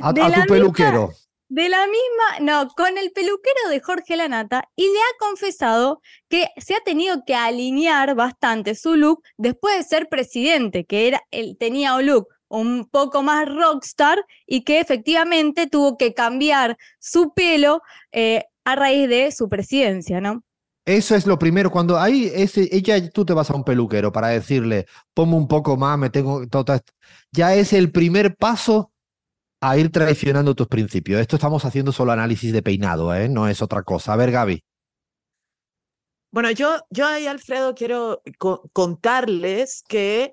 A, 0.00 0.14
tu 0.14 0.22
peluquero. 0.48 1.10
de 1.48 1.68
la 1.68 1.86
misma, 1.86 2.40
no, 2.40 2.68
con 2.70 2.96
el 2.98 3.10
peluquero 3.12 3.68
de 3.68 3.80
Jorge 3.80 4.16
Lanata 4.16 4.68
y 4.74 4.84
le 4.84 4.98
ha 4.98 5.18
confesado 5.18 6.00
que 6.28 6.48
se 6.56 6.74
ha 6.74 6.80
tenido 6.80 7.24
que 7.26 7.34
alinear 7.34 8.14
bastante 8.14 8.74
su 8.74 8.94
look 8.96 9.22
después 9.36 9.76
de 9.76 9.84
ser 9.84 10.08
presidente, 10.08 10.84
que 10.84 11.08
era, 11.08 11.22
él 11.30 11.56
tenía 11.58 11.94
un 11.96 12.06
look 12.06 12.28
un 12.48 12.88
poco 12.90 13.22
más 13.22 13.48
rockstar 13.48 14.24
y 14.46 14.62
que 14.62 14.80
efectivamente 14.80 15.66
tuvo 15.66 15.96
que 15.96 16.14
cambiar 16.14 16.76
su 16.98 17.32
pelo 17.34 17.82
eh, 18.12 18.44
a 18.64 18.74
raíz 18.76 19.08
de 19.08 19.32
su 19.32 19.48
presidencia, 19.48 20.20
¿no? 20.20 20.42
Eso 20.84 21.16
es 21.16 21.26
lo 21.26 21.36
primero. 21.38 21.70
Cuando 21.70 21.98
hay 21.98 22.30
ese, 22.32 22.68
ella, 22.70 23.10
tú 23.10 23.24
te 23.24 23.32
vas 23.32 23.50
a 23.50 23.54
un 23.56 23.64
peluquero 23.64 24.12
para 24.12 24.28
decirle, 24.28 24.86
ponme 25.14 25.34
un 25.34 25.48
poco 25.48 25.76
más, 25.76 25.98
me 25.98 26.10
tengo. 26.10 26.46
Todo, 26.46 26.78
ya 27.32 27.54
es 27.54 27.72
el 27.72 27.90
primer 27.90 28.36
paso 28.36 28.92
a 29.60 29.76
ir 29.76 29.90
traicionando 29.90 30.54
tus 30.54 30.68
principios. 30.68 31.20
Esto 31.20 31.36
estamos 31.36 31.64
haciendo 31.64 31.90
solo 31.90 32.12
análisis 32.12 32.52
de 32.52 32.62
peinado, 32.62 33.12
¿eh? 33.14 33.28
no 33.28 33.48
es 33.48 33.62
otra 33.62 33.82
cosa. 33.82 34.12
A 34.12 34.16
ver, 34.16 34.30
Gaby. 34.30 34.62
Bueno, 36.30 36.50
yo, 36.52 36.76
yo 36.90 37.06
ahí, 37.06 37.26
Alfredo, 37.26 37.74
quiero 37.74 38.22
contarles 38.72 39.82
que 39.88 40.32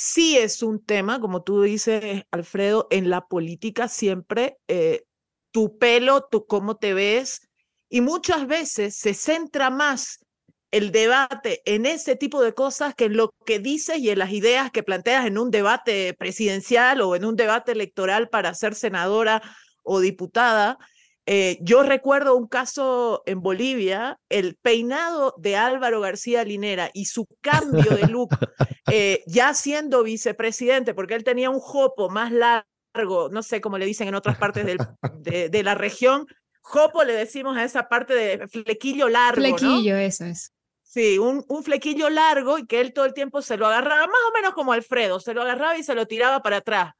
sí 0.00 0.38
es 0.38 0.62
un 0.62 0.82
tema, 0.82 1.20
como 1.20 1.42
tú 1.42 1.60
dices, 1.60 2.24
Alfredo, 2.30 2.88
en 2.90 3.10
la 3.10 3.26
política 3.26 3.86
siempre 3.86 4.56
eh, 4.66 5.04
tu 5.50 5.76
pelo, 5.76 6.26
tu 6.30 6.46
cómo 6.46 6.78
te 6.78 6.94
ves, 6.94 7.42
y 7.90 8.00
muchas 8.00 8.46
veces 8.46 8.96
se 8.96 9.12
centra 9.12 9.68
más 9.68 10.24
el 10.70 10.90
debate 10.90 11.60
en 11.66 11.84
ese 11.84 12.16
tipo 12.16 12.40
de 12.40 12.54
cosas 12.54 12.94
que 12.94 13.06
en 13.06 13.16
lo 13.18 13.34
que 13.44 13.58
dices 13.58 13.98
y 13.98 14.08
en 14.08 14.20
las 14.20 14.32
ideas 14.32 14.70
que 14.70 14.82
planteas 14.82 15.26
en 15.26 15.36
un 15.36 15.50
debate 15.50 16.14
presidencial 16.14 17.02
o 17.02 17.14
en 17.14 17.26
un 17.26 17.36
debate 17.36 17.72
electoral 17.72 18.30
para 18.30 18.54
ser 18.54 18.74
senadora 18.74 19.42
o 19.82 20.00
diputada. 20.00 20.78
Eh, 21.26 21.58
yo 21.60 21.82
recuerdo 21.82 22.36
un 22.36 22.48
caso 22.48 23.22
en 23.26 23.40
Bolivia, 23.40 24.18
el 24.28 24.56
peinado 24.56 25.34
de 25.38 25.56
Álvaro 25.56 26.00
García 26.00 26.44
Linera 26.44 26.90
y 26.92 27.04
su 27.04 27.26
cambio 27.40 27.96
de 27.96 28.08
look, 28.08 28.30
eh, 28.90 29.22
ya 29.26 29.54
siendo 29.54 30.02
vicepresidente, 30.02 30.94
porque 30.94 31.14
él 31.14 31.24
tenía 31.24 31.50
un 31.50 31.60
jopo 31.60 32.08
más 32.08 32.32
largo, 32.32 33.28
no 33.30 33.42
sé 33.42 33.60
cómo 33.60 33.78
le 33.78 33.86
dicen 33.86 34.08
en 34.08 34.14
otras 34.14 34.38
partes 34.38 34.66
del, 34.66 34.78
de, 35.18 35.48
de, 35.48 35.62
la 35.62 35.74
región. 35.74 36.26
Jopo 36.62 37.04
le 37.04 37.12
decimos 37.12 37.56
a 37.56 37.64
esa 37.64 37.88
parte 37.88 38.14
de 38.14 38.48
flequillo 38.48 39.08
largo. 39.08 39.40
Flequillo, 39.40 39.94
¿no? 39.94 40.00
eso 40.00 40.24
es. 40.24 40.52
Sí, 40.82 41.18
un, 41.18 41.44
un, 41.48 41.62
flequillo 41.62 42.10
largo 42.10 42.58
y 42.58 42.66
que 42.66 42.80
él 42.80 42.92
todo 42.92 43.04
el 43.04 43.14
tiempo 43.14 43.42
se 43.42 43.56
lo 43.56 43.68
agarraba, 43.68 44.08
más 44.08 44.20
o 44.28 44.32
menos 44.34 44.54
como 44.54 44.72
Alfredo, 44.72 45.20
se 45.20 45.34
lo 45.34 45.42
agarraba 45.42 45.78
y 45.78 45.84
se 45.84 45.94
lo 45.94 46.06
tiraba 46.06 46.42
para 46.42 46.56
atrás. 46.56 46.94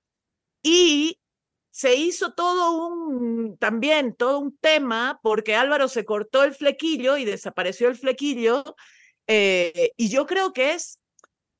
Y 0.62 1.19
se 1.70 1.94
hizo 1.94 2.34
todo 2.34 2.88
un, 2.88 3.56
también 3.58 4.14
todo 4.14 4.38
un 4.38 4.56
tema 4.56 5.20
porque 5.22 5.54
Álvaro 5.54 5.88
se 5.88 6.04
cortó 6.04 6.42
el 6.42 6.54
flequillo 6.54 7.16
y 7.16 7.24
desapareció 7.24 7.88
el 7.88 7.96
flequillo. 7.96 8.64
Eh, 9.26 9.92
y 9.96 10.08
yo 10.08 10.26
creo 10.26 10.52
que 10.52 10.74
es, 10.74 10.98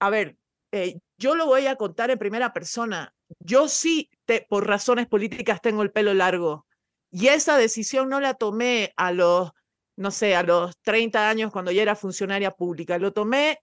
a 0.01 0.11
ver, 0.11 0.37
eh, 0.73 0.99
yo 1.17 1.35
lo 1.35 1.47
voy 1.47 1.67
a 1.67 1.77
contar 1.77 2.11
en 2.11 2.19
primera 2.19 2.53
persona. 2.53 3.15
Yo 3.39 3.69
sí, 3.69 4.11
te, 4.25 4.47
por 4.49 4.67
razones 4.67 5.07
políticas, 5.07 5.61
tengo 5.61 5.83
el 5.83 5.93
pelo 5.93 6.15
largo. 6.15 6.67
Y 7.13 7.29
esa 7.29 7.57
decisión 7.57 8.09
no 8.09 8.21
la 8.21 8.35
tomé 8.35 8.93
a 8.97 9.13
los 9.13 9.53
no 10.01 10.11
sé, 10.11 10.35
a 10.35 10.43
los 10.43 10.79
30 10.81 11.29
años 11.29 11.53
cuando 11.53 11.71
ya 11.71 11.83
era 11.83 11.95
funcionaria 11.95 12.53
pública. 12.53 12.99
Lo 12.99 13.13
tomé 13.13 13.61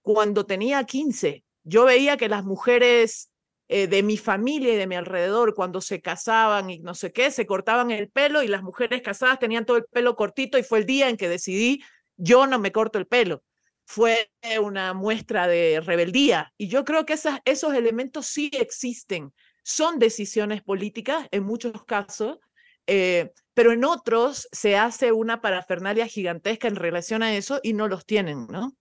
cuando 0.00 0.46
tenía 0.46 0.82
15. 0.82 1.44
Yo 1.62 1.84
veía 1.84 2.16
que 2.16 2.30
las 2.30 2.42
mujeres 2.42 3.27
eh, 3.68 3.86
de 3.86 4.02
mi 4.02 4.16
familia 4.16 4.72
y 4.72 4.76
de 4.76 4.86
mi 4.86 4.94
alrededor, 4.94 5.54
cuando 5.54 5.82
se 5.82 6.00
casaban 6.00 6.70
y 6.70 6.78
no 6.78 6.94
sé 6.94 7.12
qué, 7.12 7.30
se 7.30 7.46
cortaban 7.46 7.90
el 7.90 8.08
pelo 8.08 8.42
y 8.42 8.48
las 8.48 8.62
mujeres 8.62 9.02
casadas 9.02 9.38
tenían 9.38 9.66
todo 9.66 9.76
el 9.76 9.84
pelo 9.84 10.16
cortito 10.16 10.56
y 10.56 10.62
fue 10.62 10.78
el 10.78 10.86
día 10.86 11.08
en 11.08 11.18
que 11.18 11.28
decidí, 11.28 11.82
yo 12.16 12.46
no 12.46 12.58
me 12.58 12.72
corto 12.72 12.98
el 12.98 13.06
pelo. 13.06 13.42
Fue 13.84 14.30
una 14.60 14.94
muestra 14.94 15.46
de 15.46 15.80
rebeldía. 15.84 16.52
Y 16.56 16.68
yo 16.68 16.84
creo 16.84 17.06
que 17.06 17.14
esas, 17.14 17.40
esos 17.44 17.74
elementos 17.74 18.26
sí 18.26 18.50
existen. 18.52 19.32
Son 19.62 19.98
decisiones 19.98 20.62
políticas 20.62 21.26
en 21.30 21.44
muchos 21.44 21.84
casos, 21.84 22.38
eh, 22.86 23.32
pero 23.52 23.72
en 23.72 23.84
otros 23.84 24.48
se 24.50 24.76
hace 24.76 25.12
una 25.12 25.42
parafernalia 25.42 26.06
gigantesca 26.06 26.68
en 26.68 26.76
relación 26.76 27.22
a 27.22 27.34
eso 27.36 27.60
y 27.62 27.74
no 27.74 27.86
los 27.86 28.06
tienen, 28.06 28.46
¿no? 28.46 28.74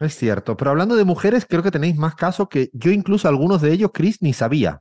Es 0.00 0.16
cierto, 0.16 0.56
pero 0.56 0.70
hablando 0.70 0.94
de 0.94 1.04
mujeres, 1.04 1.44
creo 1.48 1.62
que 1.62 1.72
tenéis 1.72 1.96
más 1.96 2.14
casos 2.14 2.48
que 2.48 2.70
yo 2.72 2.92
incluso 2.92 3.28
algunos 3.28 3.60
de 3.60 3.72
ellos, 3.72 3.90
Chris, 3.92 4.22
ni 4.22 4.32
sabía. 4.32 4.80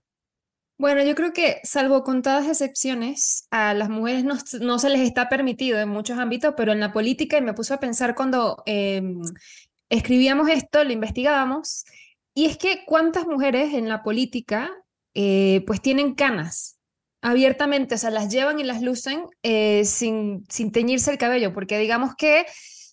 Bueno, 0.80 1.04
yo 1.04 1.16
creo 1.16 1.34
que 1.34 1.60
salvo 1.64 2.04
contadas 2.04 2.48
excepciones, 2.48 3.48
a 3.50 3.74
las 3.74 3.90
mujeres 3.90 4.24
no, 4.24 4.38
no, 4.62 4.78
se 4.78 4.90
les 4.92 5.02
está 5.02 5.28
permitido 5.28 5.80
en 5.80 5.90
muchos 5.90 6.20
ámbitos, 6.20 6.54
pero 6.56 6.72
en 6.72 6.80
la 6.80 6.94
política, 6.94 7.40
y 7.40 7.42
me 7.42 7.56
puso 7.56 7.74
a 7.74 7.80
pensar 7.80 8.14
cuando 8.14 8.62
eh, 8.68 9.02
escribíamos 9.90 10.50
esto, 10.50 10.84
lo 10.84 10.92
investigábamos, 10.92 11.84
y 12.36 12.46
es 12.46 12.60
que 12.60 12.84
cuántas 12.86 13.26
mujeres 13.26 13.74
en 13.74 13.90
la 13.90 14.04
política 14.04 14.70
eh, 15.16 15.64
pues 15.66 15.82
tienen 15.82 16.14
canas, 16.14 16.78
abiertamente, 17.24 17.96
o 17.96 17.98
sea, 17.98 18.12
las 18.12 18.32
llevan 18.32 18.60
y 18.60 18.64
las 18.64 18.84
lucen 18.84 19.26
eh, 19.42 19.84
sin, 19.84 20.46
sin 20.48 20.72
teñirse 20.72 21.10
el 21.10 21.18
cabello, 21.18 21.54
porque 21.54 21.80
digamos 21.80 22.14
que 22.16 22.46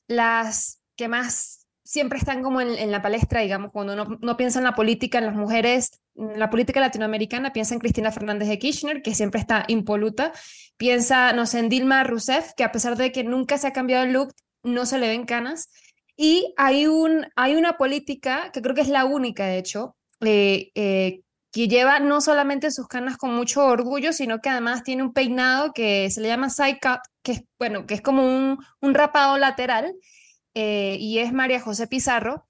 las 0.09 0.81
que 0.97 1.09
más 1.09 1.64
siempre 1.95 2.19
están 2.19 2.43
como 2.43 2.61
en, 2.61 2.91
la 2.91 3.03
palestra, 3.03 3.43
digamos, 3.43 3.71
cuando 3.71 3.93
uno 3.93 4.19
no 4.21 4.37
piensa 4.37 4.59
en 4.59 4.65
la 4.65 4.75
política, 4.75 5.19
en 5.19 5.27
las 5.27 5.37
mujeres, 5.37 6.01
en 6.17 6.41
la 6.41 6.51
política 6.51 6.81
latinoamericana, 6.81 7.53
piensa 7.53 7.73
en 7.73 7.79
Cristina 7.79 8.11
Fernández 8.11 8.49
de 8.49 8.59
Kirchner, 8.59 9.01
que 9.01 9.15
siempre 9.15 9.41
está 9.41 9.65
impoluta, 9.69 10.33
piensa, 10.77 11.33
no 11.35 11.47
sé, 11.47 11.61
en 11.61 11.69
Dilma 11.69 12.03
Rousseff, 12.03 12.51
que 12.57 12.65
a 12.65 12.73
pesar 12.73 12.97
de 12.97 13.13
que 13.13 13.23
nunca 13.23 13.59
se 13.59 13.69
ha 13.69 13.73
cambiado 13.73 14.03
el 14.03 14.13
look, 14.13 14.35
no 14.65 14.87
se 14.87 14.99
le 14.99 15.07
ven 15.07 15.25
canas, 15.25 15.71
y 16.17 16.53
hay, 16.57 16.89
un, 16.89 17.29
hay 17.37 17.55
una 17.55 17.77
política, 17.77 18.51
que 18.53 18.61
creo 18.61 18.75
que 18.75 18.81
es 18.81 18.89
la 18.89 19.05
única, 19.05 19.47
de 19.47 19.59
hecho, 19.59 19.95
eh, 20.21 20.73
eh, 20.75 21.21
que 21.53 21.69
lleva 21.69 22.01
no 22.01 22.21
solamente 22.21 22.73
sus 22.73 22.89
canas 22.89 23.17
con 23.17 23.37
mucho 23.37 23.65
orgullo, 23.65 24.13
sino 24.13 24.41
que 24.41 24.49
además 24.49 24.83
tiene 24.83 25.05
un 25.05 25.13
peinado 25.13 25.73
que 25.73 26.11
se 26.11 26.21
le 26.21 26.27
llama 26.27 26.51
side 26.51 26.81
cut, 26.83 27.03
que 27.23 27.33
es, 27.33 27.45
bueno, 27.57 27.87
que 27.87 27.95
es 27.95 28.01
como 28.01 28.25
un, 28.27 28.59
un 28.81 28.95
rapado 28.95 29.39
lateral, 29.39 29.95
eh, 30.55 30.97
y 30.99 31.19
es 31.19 31.33
María 31.33 31.61
José 31.61 31.87
Pizarro. 31.87 32.47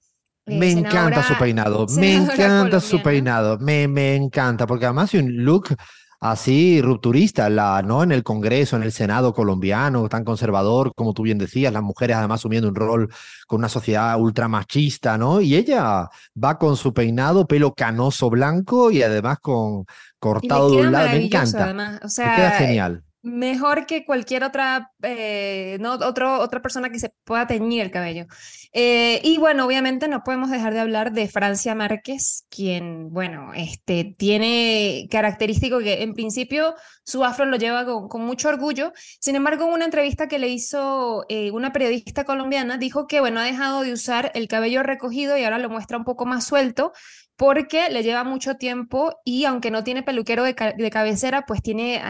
Eh, 0.46 0.58
me 0.58 0.70
encanta 0.70 1.23
su 1.23 1.34
peinado, 1.38 1.87
me 1.96 2.14
encanta 2.14 2.37
colombiana. 2.37 2.80
su 2.80 3.02
peinado, 3.02 3.58
me, 3.58 3.88
me 3.88 4.14
encanta, 4.14 4.66
porque 4.66 4.84
además 4.84 5.14
es 5.14 5.23
un 5.23 5.44
look 5.44 5.75
así 6.20 6.80
rupturista, 6.82 7.49
la, 7.49 7.82
¿no? 7.82 8.02
En 8.02 8.12
el 8.12 8.23
Congreso, 8.23 8.76
en 8.76 8.82
el 8.82 8.92
Senado 8.92 9.32
colombiano, 9.32 10.08
tan 10.08 10.25
conservador, 10.25 10.92
como 10.94 11.14
tú 11.14 11.23
bien 11.23 11.38
decías, 11.38 11.73
las 11.73 11.82
mujeres 11.82 12.16
además 12.16 12.40
asumiendo 12.40 12.68
un 12.68 12.75
rol 12.75 13.11
con 13.46 13.58
una 13.58 13.68
sociedad 13.68 14.18
ultra 14.20 14.49
machista, 14.49 15.16
¿no? 15.16 15.40
Y 15.40 15.54
ella 15.54 16.08
va 16.42 16.58
con 16.58 16.76
su 16.76 16.92
peinado, 16.92 17.46
pelo 17.46 17.75
canoso 17.75 18.28
blanco 18.28 18.90
y 18.90 19.02
además 19.02 19.38
con 19.40 19.87
cortado 20.18 20.70
de 20.70 20.76
un 20.82 20.92
lado, 20.92 21.08
me 21.08 21.25
encanta. 21.25 21.64
Además. 21.64 22.00
O 22.02 22.08
sea, 22.08 22.28
me 22.28 22.37
queda 22.37 22.50
genial 22.52 23.04
mejor 23.25 23.87
que 23.87 24.04
cualquier 24.04 24.45
otra, 24.45 24.93
eh, 25.02 25.78
no, 25.81 25.95
otro, 25.95 26.40
otra 26.40 26.61
persona 26.61 26.90
que 26.90 26.99
se 26.99 27.11
pueda 27.25 27.47
teñir 27.47 27.81
el 27.81 27.90
cabello. 27.90 28.26
Eh, 28.73 29.21
y 29.25 29.38
bueno, 29.38 29.64
obviamente 29.64 30.09
no 30.09 30.23
podemos 30.23 30.50
dejar 30.50 30.75
de 30.75 30.81
hablar 30.81 31.12
de 31.12 31.26
Francia 31.28 31.75
Márquez, 31.75 32.47
quien, 32.50 33.11
bueno, 33.11 33.52
este, 33.54 34.14
tiene 34.19 35.09
característico 35.11 35.78
que 35.78 36.02
en 36.02 36.12
principio 36.12 36.75
su 37.02 37.25
afro 37.25 37.47
lo 37.47 37.57
lleva 37.57 37.87
con, 37.87 38.23
mucho 38.23 38.50
orgullo. 38.50 38.93
Sin 39.21 39.37
embargo, 39.37 39.64
en 39.66 39.73
una 39.73 39.85
entrevista 39.87 40.28
que 40.28 40.38
le 40.38 40.49
hizo 40.49 41.25
eh, 41.31 41.50
una 41.50 41.73
periodista 41.73 42.25
colombiana, 42.25 42.76
dijo 42.76 43.07
que, 43.07 43.21
bueno, 43.21 43.40
ha 43.40 43.45
dejado 43.45 43.83
de 43.83 43.93
usar 43.93 44.33
el 44.35 44.49
cabello 44.49 44.83
recogido 44.83 45.38
y 45.38 45.45
ahora 45.45 45.59
lo 45.59 45.71
muestra 45.71 45.97
un 45.97 46.04
poco 46.04 46.26
más 46.26 46.45
suelto 46.45 46.93
porque 47.37 47.91
le 47.91 48.03
lleva 48.03 48.23
mucho 48.23 48.57
tiempo 48.57 49.21
y 49.25 49.45
aunque 49.45 49.71
no 49.71 49.83
tiene 49.83 50.03
peluquero 50.03 50.45
de, 50.45 50.55
ca 50.55 50.73
de 50.73 50.91
cabecera, 50.91 51.45
pues 51.47 51.62
tiene 51.62 52.00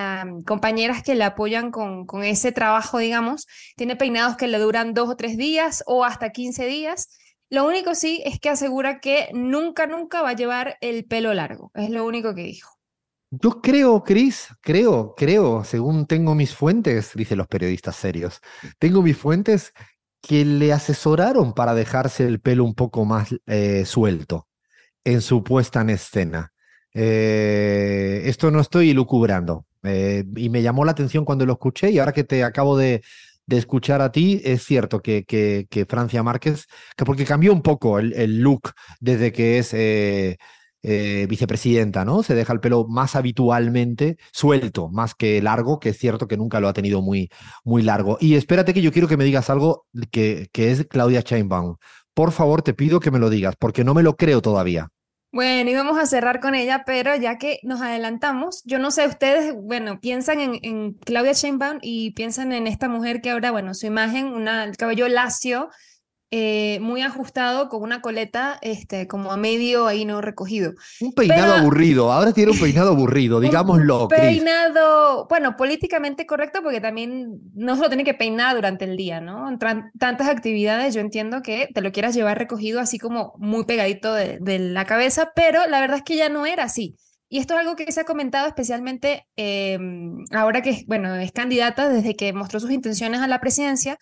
compañeras 0.46 1.02
que 1.02 1.14
le 1.14 1.24
apoyan 1.24 1.70
con, 1.70 2.06
con, 2.06 2.24
ese 2.24 2.52
trabajo, 2.52 2.98
digamos. 2.98 3.46
Tiene 3.76 3.96
peinados 3.96 4.36
que 4.36 4.48
le 4.48 4.58
duran 4.58 4.92
dos 4.92 5.08
o 5.08 5.16
tres 5.16 5.36
días 5.36 5.82
o 5.86 6.04
hasta 6.04 6.30
15 6.30 6.66
días. 6.66 7.08
Lo 7.50 7.66
único 7.66 7.94
sí 7.94 8.22
es 8.24 8.38
que 8.38 8.50
asegura 8.50 9.00
que 9.00 9.28
nunca, 9.32 9.86
nunca 9.86 10.22
va 10.22 10.30
a 10.30 10.36
llevar 10.36 10.76
el 10.80 11.04
pelo 11.04 11.32
largo. 11.32 11.70
Es 11.74 11.90
lo 11.90 12.04
único 12.04 12.34
que 12.34 12.42
dijo. 12.42 12.70
Yo 13.30 13.60
creo, 13.62 14.04
Cris, 14.04 14.48
creo, 14.60 15.14
creo, 15.16 15.64
según 15.64 16.06
tengo 16.06 16.34
mis 16.34 16.54
fuentes, 16.54 17.12
dicen 17.14 17.38
los 17.38 17.48
periodistas 17.48 17.96
serios, 17.96 18.40
tengo 18.78 19.02
mis 19.02 19.16
fuentes 19.16 19.72
que 20.20 20.44
le 20.44 20.72
asesoraron 20.72 21.52
para 21.52 21.74
dejarse 21.74 22.26
el 22.26 22.40
pelo 22.40 22.64
un 22.64 22.74
poco 22.74 23.04
más 23.04 23.34
eh, 23.46 23.84
suelto 23.84 24.46
en 25.04 25.20
su 25.20 25.44
puesta 25.44 25.82
en 25.82 25.90
escena. 25.90 26.52
Eh, 26.94 28.22
esto 28.26 28.50
no 28.50 28.60
estoy 28.60 28.92
lucubrando 28.92 29.66
eh, 29.82 30.24
y 30.36 30.48
me 30.48 30.62
llamó 30.62 30.84
la 30.84 30.92
atención 30.92 31.24
cuando 31.24 31.44
lo 31.44 31.54
escuché 31.54 31.90
y 31.90 31.98
ahora 31.98 32.12
que 32.12 32.22
te 32.22 32.44
acabo 32.44 32.76
de, 32.76 33.02
de 33.46 33.58
escuchar 33.58 34.00
a 34.00 34.12
ti, 34.12 34.40
es 34.44 34.62
cierto 34.64 35.00
que, 35.00 35.24
que, 35.24 35.66
que, 35.68 35.86
Francia 35.86 36.22
Márquez, 36.22 36.66
que 36.96 37.04
porque 37.04 37.24
cambió 37.24 37.52
un 37.52 37.62
poco 37.62 37.98
el, 37.98 38.12
el 38.12 38.40
look 38.40 38.72
desde 39.00 39.32
que 39.32 39.58
es 39.58 39.74
eh, 40.86 41.26
vicepresidenta, 41.28 42.04
¿no? 42.04 42.22
Se 42.22 42.34
deja 42.34 42.52
el 42.52 42.60
pelo 42.60 42.86
más 42.86 43.16
habitualmente 43.16 44.18
suelto, 44.32 44.88
más 44.90 45.14
que 45.14 45.40
largo, 45.42 45.80
que 45.80 45.88
es 45.88 45.98
cierto 45.98 46.28
que 46.28 46.36
nunca 46.36 46.60
lo 46.60 46.68
ha 46.68 46.74
tenido 46.74 47.02
muy, 47.02 47.30
muy 47.64 47.82
largo. 47.82 48.18
Y 48.20 48.34
espérate 48.34 48.74
que 48.74 48.82
yo 48.82 48.92
quiero 48.92 49.08
que 49.08 49.16
me 49.16 49.24
digas 49.24 49.50
algo 49.50 49.86
que, 50.10 50.48
que 50.52 50.70
es 50.70 50.86
Claudia 50.86 51.22
Sheinbaum. 51.22 51.76
Por 52.14 52.32
favor, 52.32 52.62
te 52.62 52.74
pido 52.74 53.00
que 53.00 53.10
me 53.10 53.18
lo 53.18 53.28
digas, 53.28 53.54
porque 53.58 53.84
no 53.84 53.92
me 53.92 54.02
lo 54.02 54.16
creo 54.16 54.40
todavía. 54.40 54.88
Bueno, 55.32 55.68
íbamos 55.68 55.98
a 55.98 56.06
cerrar 56.06 56.38
con 56.38 56.54
ella, 56.54 56.84
pero 56.86 57.16
ya 57.16 57.38
que 57.38 57.58
nos 57.64 57.80
adelantamos, 57.80 58.62
yo 58.64 58.78
no 58.78 58.92
sé, 58.92 59.08
ustedes, 59.08 59.52
bueno, 59.52 59.98
piensan 59.98 60.38
en, 60.40 60.92
Claudia 60.92 61.32
Sheinbaum 61.32 61.80
y 61.82 62.12
piensan 62.12 62.52
en 62.52 62.68
esta 62.68 62.88
mujer 62.88 63.20
que 63.20 63.30
ahora, 63.30 63.50
bueno, 63.50 63.74
su 63.74 63.86
imagen, 63.86 64.26
una, 64.26 64.62
el 64.62 64.76
cabello 64.76 65.08
lacio, 65.08 65.70
eh, 66.30 66.78
muy 66.80 67.02
ajustado, 67.02 67.68
con 67.68 67.82
una 67.82 68.00
coleta 68.00 68.58
este, 68.62 69.06
como 69.06 69.32
a 69.32 69.36
medio 69.36 69.86
ahí 69.86 70.04
no 70.04 70.20
recogido. 70.20 70.72
Un 71.00 71.12
peinado 71.12 71.52
Pero, 71.52 71.54
aburrido, 71.54 72.12
ahora 72.12 72.32
tiene 72.32 72.52
un 72.52 72.58
peinado 72.58 72.90
aburrido, 72.90 73.40
digámoslo. 73.40 74.02
Un 74.04 74.08
peinado, 74.08 75.26
bueno, 75.28 75.56
políticamente 75.56 76.26
correcto 76.26 76.60
porque 76.62 76.80
también 76.80 77.40
no 77.54 77.76
se 77.76 77.82
lo 77.82 77.88
tiene 77.88 78.04
que 78.04 78.14
peinar 78.14 78.54
durante 78.56 78.84
el 78.84 78.96
día, 78.96 79.20
¿no? 79.20 79.48
En 79.48 79.58
tantas 79.58 80.28
actividades 80.28 80.94
yo 80.94 81.00
entiendo 81.00 81.42
que 81.42 81.68
te 81.72 81.80
lo 81.80 81.92
quieras 81.92 82.14
llevar 82.14 82.38
recogido 82.38 82.80
así 82.80 82.98
como 82.98 83.34
muy 83.38 83.64
pegadito 83.64 84.12
de, 84.12 84.38
de 84.40 84.58
la 84.58 84.84
cabeza, 84.84 85.32
pero 85.36 85.66
la 85.66 85.80
verdad 85.80 85.98
es 85.98 86.02
que 86.02 86.16
ya 86.16 86.28
no 86.28 86.46
era 86.46 86.64
así. 86.64 86.96
Y 87.34 87.38
esto 87.38 87.54
es 87.54 87.60
algo 87.60 87.74
que 87.74 87.90
se 87.90 88.00
ha 88.00 88.04
comentado 88.04 88.46
especialmente 88.46 89.26
eh, 89.36 89.76
ahora 90.30 90.62
que, 90.62 90.84
bueno, 90.86 91.16
es 91.16 91.32
candidata 91.32 91.88
desde 91.88 92.14
que 92.14 92.32
mostró 92.32 92.60
sus 92.60 92.70
intenciones 92.70 93.20
a 93.22 93.26
la 93.26 93.40
presidencia, 93.40 93.98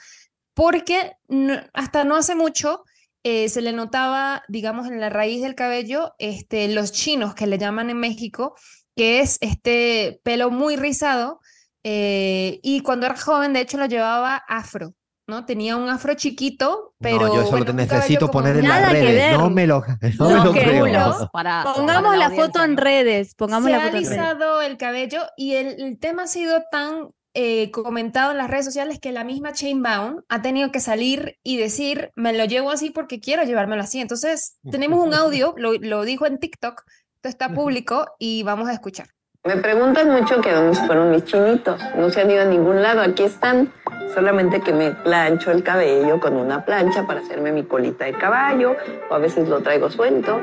porque 0.54 1.12
no- 1.28 1.60
hasta 1.74 2.04
no 2.04 2.16
hace 2.16 2.34
mucho 2.34 2.84
eh, 3.24 3.48
se 3.48 3.62
le 3.62 3.72
notaba, 3.72 4.42
digamos, 4.48 4.88
en 4.88 4.98
la 5.00 5.08
raíz 5.08 5.42
del 5.42 5.54
cabello, 5.54 6.14
este, 6.18 6.66
los 6.68 6.90
chinos 6.90 7.34
que 7.36 7.46
le 7.46 7.56
llaman 7.56 7.88
en 7.88 7.98
México, 7.98 8.56
que 8.96 9.20
es 9.20 9.38
este 9.40 10.20
pelo 10.24 10.50
muy 10.50 10.74
rizado, 10.76 11.38
eh, 11.84 12.58
y 12.62 12.80
cuando 12.80 13.06
era 13.06 13.16
joven, 13.16 13.52
de 13.52 13.60
hecho, 13.60 13.78
lo 13.78 13.86
llevaba 13.86 14.42
afro, 14.48 14.94
¿no? 15.28 15.46
Tenía 15.46 15.76
un 15.76 15.88
afro 15.88 16.14
chiquito, 16.14 16.94
pero 16.98 17.28
no, 17.28 17.28
yo 17.28 17.34
solo 17.44 17.50
bueno, 17.50 17.66
te 17.66 17.72
necesito 17.74 18.28
poner 18.30 18.56
en 18.56 18.64
Nada 18.66 18.80
las 18.82 18.90
que 18.92 19.00
redes. 19.02 19.14
ver. 19.30 19.38
No 19.38 19.50
me 19.50 19.66
lo, 19.68 19.80
no 19.80 19.96
me 20.00 20.34
No, 20.34 20.44
lo 20.44 20.52
que 20.52 20.60
creo. 20.64 20.84
uno. 20.84 21.30
Para, 21.32 21.62
Pongamos 21.76 22.16
para 22.16 22.28
la, 22.28 22.30
foto 22.34 22.64
en 22.64 22.74
¿no? 22.74 22.80
redes. 22.82 23.34
Pongamos 23.36 23.64
se 23.66 23.70
la 23.70 23.76
ha 23.76 23.80
foto 23.82 23.96
en 23.98 24.02
redes. 24.04 24.18
alisado 24.18 24.62
el 24.62 24.76
cabello 24.76 25.22
y 25.36 25.54
el, 25.54 25.80
el 25.80 25.98
tema 26.00 26.24
ha 26.24 26.26
sido 26.28 26.60
tan 26.72 27.10
eh, 27.34 27.70
comentado 27.70 28.32
en 28.32 28.38
las 28.38 28.50
redes 28.50 28.66
sociales 28.66 28.98
que 29.00 29.12
la 29.12 29.24
misma 29.24 29.52
Chainbound 29.52 30.22
ha 30.28 30.42
tenido 30.42 30.70
que 30.70 30.80
salir 30.80 31.38
y 31.42 31.56
decir, 31.56 32.12
me 32.14 32.32
lo 32.32 32.44
llevo 32.44 32.70
así 32.70 32.90
porque 32.90 33.20
quiero 33.20 33.44
llevármelo 33.44 33.82
así. 33.82 34.00
Entonces, 34.00 34.58
tenemos 34.70 35.04
un 35.04 35.14
audio, 35.14 35.54
lo, 35.56 35.72
lo 35.74 36.04
dijo 36.04 36.26
en 36.26 36.38
TikTok, 36.38 36.82
esto 37.16 37.28
está 37.28 37.48
público 37.50 38.06
y 38.18 38.42
vamos 38.42 38.68
a 38.68 38.72
escuchar. 38.72 39.06
Me 39.44 39.56
preguntan 39.56 40.08
mucho 40.08 40.40
que 40.40 40.52
dónde 40.52 40.78
fueron 40.86 41.10
mis 41.10 41.24
chinitos. 41.24 41.80
No 41.96 42.10
se 42.10 42.20
han 42.20 42.30
ido 42.30 42.42
a 42.42 42.44
ningún 42.44 42.80
lado. 42.80 43.00
Aquí 43.00 43.24
están. 43.24 43.72
Solamente 44.14 44.60
que 44.60 44.72
me 44.72 44.92
plancho 44.92 45.50
el 45.50 45.64
cabello 45.64 46.20
con 46.20 46.36
una 46.36 46.64
plancha 46.64 47.04
para 47.06 47.20
hacerme 47.20 47.50
mi 47.50 47.64
colita 47.64 48.04
de 48.04 48.12
caballo. 48.12 48.76
O 49.10 49.14
a 49.14 49.18
veces 49.18 49.48
lo 49.48 49.60
traigo 49.60 49.90
suelto, 49.90 50.40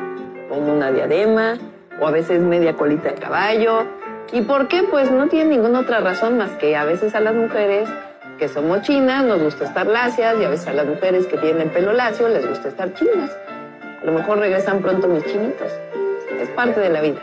como 0.50 0.74
una 0.74 0.92
diadema. 0.92 1.58
O 2.02 2.08
a 2.08 2.12
veces 2.12 2.42
media 2.42 2.76
colita 2.76 3.10
de 3.10 3.16
caballo. 3.16 3.88
¿Y 4.32 4.42
por 4.42 4.68
qué? 4.68 4.84
Pues 4.84 5.10
no 5.10 5.28
tiene 5.28 5.52
ninguna 5.52 5.80
otra 5.80 6.02
razón 6.02 6.38
más 6.38 6.52
que 6.52 6.76
a 6.76 6.86
veces 6.86 7.16
a 7.16 7.20
las 7.20 7.34
mujeres 7.34 7.90
que 8.38 8.48
somos 8.48 8.84
chinas 8.84 9.26
nos 9.26 9.42
gusta 9.42 9.66
estar 9.66 9.88
lacias 9.88 10.38
y 10.40 10.44
a 10.44 10.50
veces 10.50 10.68
a 10.68 10.74
las 10.74 10.86
mujeres 10.86 11.26
que 11.26 11.38
tienen 11.38 11.64
el 11.64 11.70
pelo 11.72 11.94
lacio 11.94 12.28
les 12.30 12.48
gusta 12.48 12.70
estar 12.70 12.94
chinas. 12.94 13.36
A 14.02 14.06
lo 14.06 14.12
mejor 14.12 14.38
regresan 14.38 14.82
pronto 14.82 15.08
mis 15.08 15.26
chinitos. 15.26 15.72
Es 16.40 16.50
parte 16.50 16.80
de 16.80 16.90
la 16.90 17.02
vida. 17.02 17.20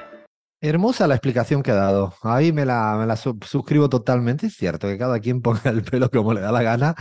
Hermosa 0.61 1.07
la 1.07 1.15
explicación 1.15 1.63
que 1.63 1.71
ha 1.71 1.75
dado. 1.75 2.15
Ahí 2.23 2.51
me 2.51 2.65
la, 2.65 2.97
me 2.99 3.07
la 3.07 3.17
suscribo 3.17 3.91
totalmente. 3.91 4.47
Es 4.47 4.57
cierto 4.57 4.89
que 4.89 4.97
cada 4.97 5.21
quien 5.21 5.41
ponga 5.43 5.71
el 5.71 5.83
pelo 5.83 6.11
como 6.11 6.33
le 6.33 6.41
da 6.41 6.51
la 6.51 6.63
gana. 6.63 6.95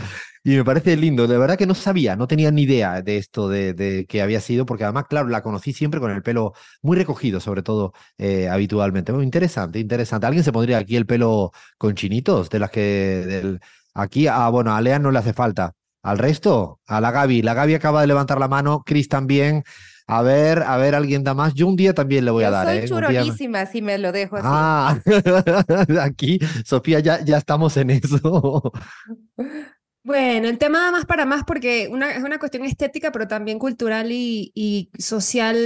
Y 0.44 0.56
me 0.56 0.64
parece 0.64 0.96
lindo. 0.96 1.26
De 1.26 1.38
verdad 1.38 1.56
que 1.56 1.66
no 1.66 1.74
sabía, 1.74 2.16
no 2.16 2.28
tenía 2.28 2.50
ni 2.50 2.62
idea 2.62 3.02
de 3.02 3.16
esto 3.16 3.48
de, 3.48 3.72
de 3.74 4.06
que 4.06 4.22
había 4.22 4.40
sido, 4.40 4.66
porque 4.66 4.84
además, 4.84 5.06
claro, 5.08 5.28
la 5.28 5.42
conocí 5.42 5.72
siempre 5.72 6.00
con 6.00 6.10
el 6.10 6.22
pelo 6.22 6.52
muy 6.82 6.96
recogido, 6.96 7.40
sobre 7.40 7.62
todo 7.62 7.92
eh, 8.18 8.48
habitualmente. 8.48 9.12
Muy 9.12 9.24
interesante, 9.24 9.78
interesante. 9.80 10.26
¿Alguien 10.26 10.44
se 10.44 10.52
pondría 10.52 10.78
aquí 10.78 10.96
el 10.96 11.06
pelo 11.06 11.52
con 11.78 11.94
chinitos? 11.94 12.50
De 12.50 12.58
las 12.58 12.70
que. 12.70 12.80
Del... 13.26 13.60
Aquí, 13.94 14.26
ah, 14.28 14.48
bueno, 14.50 14.74
a 14.74 14.80
Lea 14.82 14.98
no 14.98 15.10
le 15.10 15.18
hace 15.18 15.32
falta. 15.32 15.72
¿Al 16.02 16.18
resto? 16.18 16.80
A 16.86 17.00
la 17.00 17.10
Gaby. 17.10 17.42
La 17.42 17.54
Gaby 17.54 17.74
acaba 17.74 18.02
de 18.02 18.06
levantar 18.06 18.38
la 18.38 18.48
mano. 18.48 18.82
Chris 18.84 19.08
también. 19.08 19.64
A 20.08 20.22
ver, 20.22 20.62
a 20.62 20.76
ver, 20.76 20.94
alguien 20.94 21.24
da 21.24 21.34
más. 21.34 21.52
Yo 21.54 21.66
un 21.66 21.74
día 21.76 21.92
también 21.92 22.24
le 22.24 22.30
voy 22.30 22.44
a 22.44 22.48
Yo 22.48 22.52
dar, 22.52 22.66
soy 22.68 22.76
¿eh? 22.76 22.80
Un 22.80 22.86
día- 22.86 22.88
churonísima, 23.24 23.66
si 23.66 23.82
me 23.82 23.98
lo 23.98 24.12
dejo 24.12 24.36
así. 24.36 24.46
Ah, 24.48 24.98
aquí, 26.00 26.38
Sofía, 26.64 27.00
ya, 27.00 27.24
ya 27.24 27.38
estamos 27.38 27.76
en 27.76 27.90
eso. 27.90 28.72
Bueno, 30.04 30.46
el 30.48 30.58
tema 30.58 30.78
da 30.82 30.92
más 30.92 31.04
para 31.04 31.26
más 31.26 31.42
porque 31.44 31.88
una, 31.90 32.12
es 32.12 32.22
una 32.22 32.38
cuestión 32.38 32.64
estética, 32.64 33.10
pero 33.10 33.26
también 33.26 33.58
cultural 33.58 34.12
y, 34.12 34.52
y 34.54 34.88
social 34.98 35.56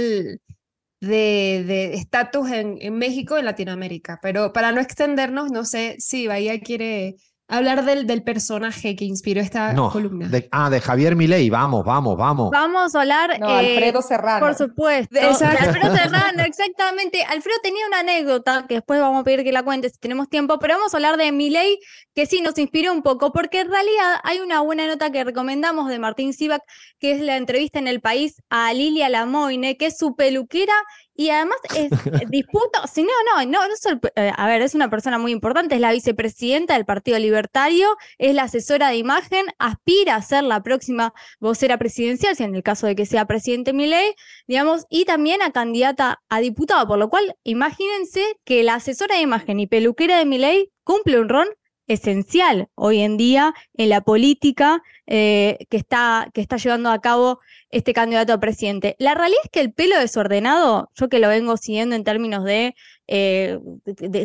de 0.99 1.63
de 1.67 1.93
estatus 1.93 2.49
en, 2.51 2.77
en 2.81 2.97
México 2.97 3.35
y 3.35 3.39
en 3.41 3.45
Latinoamérica. 3.45 4.19
Pero 4.21 4.51
para 4.51 4.71
no 4.71 4.81
extendernos, 4.81 5.51
no 5.51 5.63
sé 5.63 5.95
si 5.99 6.25
Bahía 6.25 6.59
quiere 6.59 7.17
hablar 7.57 7.85
del, 7.85 8.07
del 8.07 8.23
personaje 8.23 8.95
que 8.95 9.05
inspiró 9.05 9.41
esta 9.41 9.73
No, 9.73 9.91
columna. 9.91 10.27
de, 10.27 10.47
ah, 10.51 10.69
de 10.69 10.81
Javier 10.81 11.15
Milei, 11.15 11.49
vamos, 11.49 11.83
vamos, 11.85 12.17
vamos. 12.17 12.51
Vamos 12.51 12.95
a 12.95 13.01
hablar. 13.01 13.39
No, 13.39 13.49
eh, 13.59 13.73
Alfredo 13.73 14.01
Serrano. 14.01 14.45
Por 14.45 14.55
supuesto. 14.55 15.13
de 15.13 15.25
Exacto. 15.27 15.63
Alfredo 15.69 15.95
Serrano, 15.95 16.43
exactamente. 16.43 17.23
Alfredo 17.23 17.57
tenía 17.63 17.85
una 17.87 17.99
anécdota 17.99 18.65
que 18.67 18.75
después 18.75 18.99
vamos 18.99 19.21
a 19.21 19.23
pedir 19.23 19.43
que 19.43 19.51
la 19.51 19.63
cuente 19.63 19.89
si 19.89 19.97
tenemos 19.99 20.29
tiempo, 20.29 20.59
pero 20.59 20.75
vamos 20.75 20.93
a 20.93 20.97
hablar 20.97 21.17
de 21.17 21.31
Milei, 21.31 21.79
que 22.15 22.25
sí 22.25 22.41
nos 22.41 22.57
inspiró 22.57 22.91
un 22.93 23.01
poco, 23.03 23.31
porque 23.31 23.61
en 23.61 23.69
realidad 23.71 24.19
hay 24.23 24.39
una 24.39 24.61
buena 24.61 24.87
nota 24.87 25.11
que 25.11 25.23
recomendamos 25.23 25.89
de 25.89 25.99
Martín 25.99 26.33
Sivak, 26.33 26.61
que 26.99 27.11
es 27.13 27.21
la 27.21 27.37
entrevista 27.37 27.79
en 27.79 27.87
El 27.87 28.01
País 28.01 28.41
a 28.49 28.73
Lilia 28.73 29.09
Lamoine, 29.09 29.77
que 29.77 29.87
es 29.87 29.97
su 29.97 30.15
peluquera 30.15 30.73
y 31.15 31.29
además 31.29 31.57
es 31.75 31.91
eh, 31.91 32.25
disputa, 32.29 32.87
si 32.87 33.03
no, 33.03 33.09
no, 33.35 33.45
no, 33.45 33.59
no 33.67 33.99
eh, 34.15 34.31
a 34.35 34.47
ver, 34.47 34.61
es 34.61 34.75
una 34.75 34.89
persona 34.89 35.17
muy 35.17 35.31
importante, 35.31 35.75
es 35.75 35.81
la 35.81 35.91
vicepresidenta 35.91 36.75
del 36.75 36.85
Partido 36.85 37.19
Libertario, 37.19 37.95
es 38.17 38.33
la 38.33 38.43
asesora 38.43 38.89
de 38.89 38.97
imagen, 38.97 39.45
aspira 39.59 40.15
a 40.15 40.21
ser 40.21 40.43
la 40.43 40.63
próxima 40.63 41.13
vocera 41.39 41.77
presidencial, 41.77 42.35
si 42.35 42.43
en 42.43 42.55
el 42.55 42.63
caso 42.63 42.87
de 42.87 42.95
que 42.95 43.05
sea 43.05 43.25
presidente 43.25 43.73
Milei, 43.73 44.15
digamos, 44.47 44.85
y 44.89 45.05
también 45.05 45.41
a 45.41 45.51
candidata 45.51 46.21
a 46.29 46.39
diputado, 46.39 46.87
por 46.87 46.97
lo 46.97 47.09
cual 47.09 47.35
imagínense 47.43 48.23
que 48.45 48.63
la 48.63 48.75
asesora 48.75 49.15
de 49.15 49.21
imagen 49.21 49.59
y 49.59 49.67
peluquera 49.67 50.17
de 50.17 50.25
Milei 50.25 50.71
cumple 50.83 51.19
un 51.19 51.29
rol 51.29 51.57
esencial 51.91 52.67
hoy 52.75 53.01
en 53.01 53.17
día 53.17 53.53
en 53.75 53.89
la 53.89 54.01
política 54.01 54.81
eh, 55.07 55.57
que, 55.69 55.77
está, 55.77 56.29
que 56.33 56.41
está 56.41 56.57
llevando 56.57 56.89
a 56.89 57.01
cabo 57.01 57.39
este 57.69 57.93
candidato 57.93 58.33
a 58.33 58.39
presidente. 58.39 58.95
La 58.99 59.13
realidad 59.13 59.41
es 59.43 59.49
que 59.49 59.61
el 59.61 59.73
pelo 59.73 59.99
desordenado, 59.99 60.89
yo 60.95 61.09
que 61.09 61.19
lo 61.19 61.27
vengo 61.27 61.57
siguiendo 61.57 61.95
en 61.95 62.03
términos 62.03 62.43
de, 62.43 62.75
eh, 63.07 63.59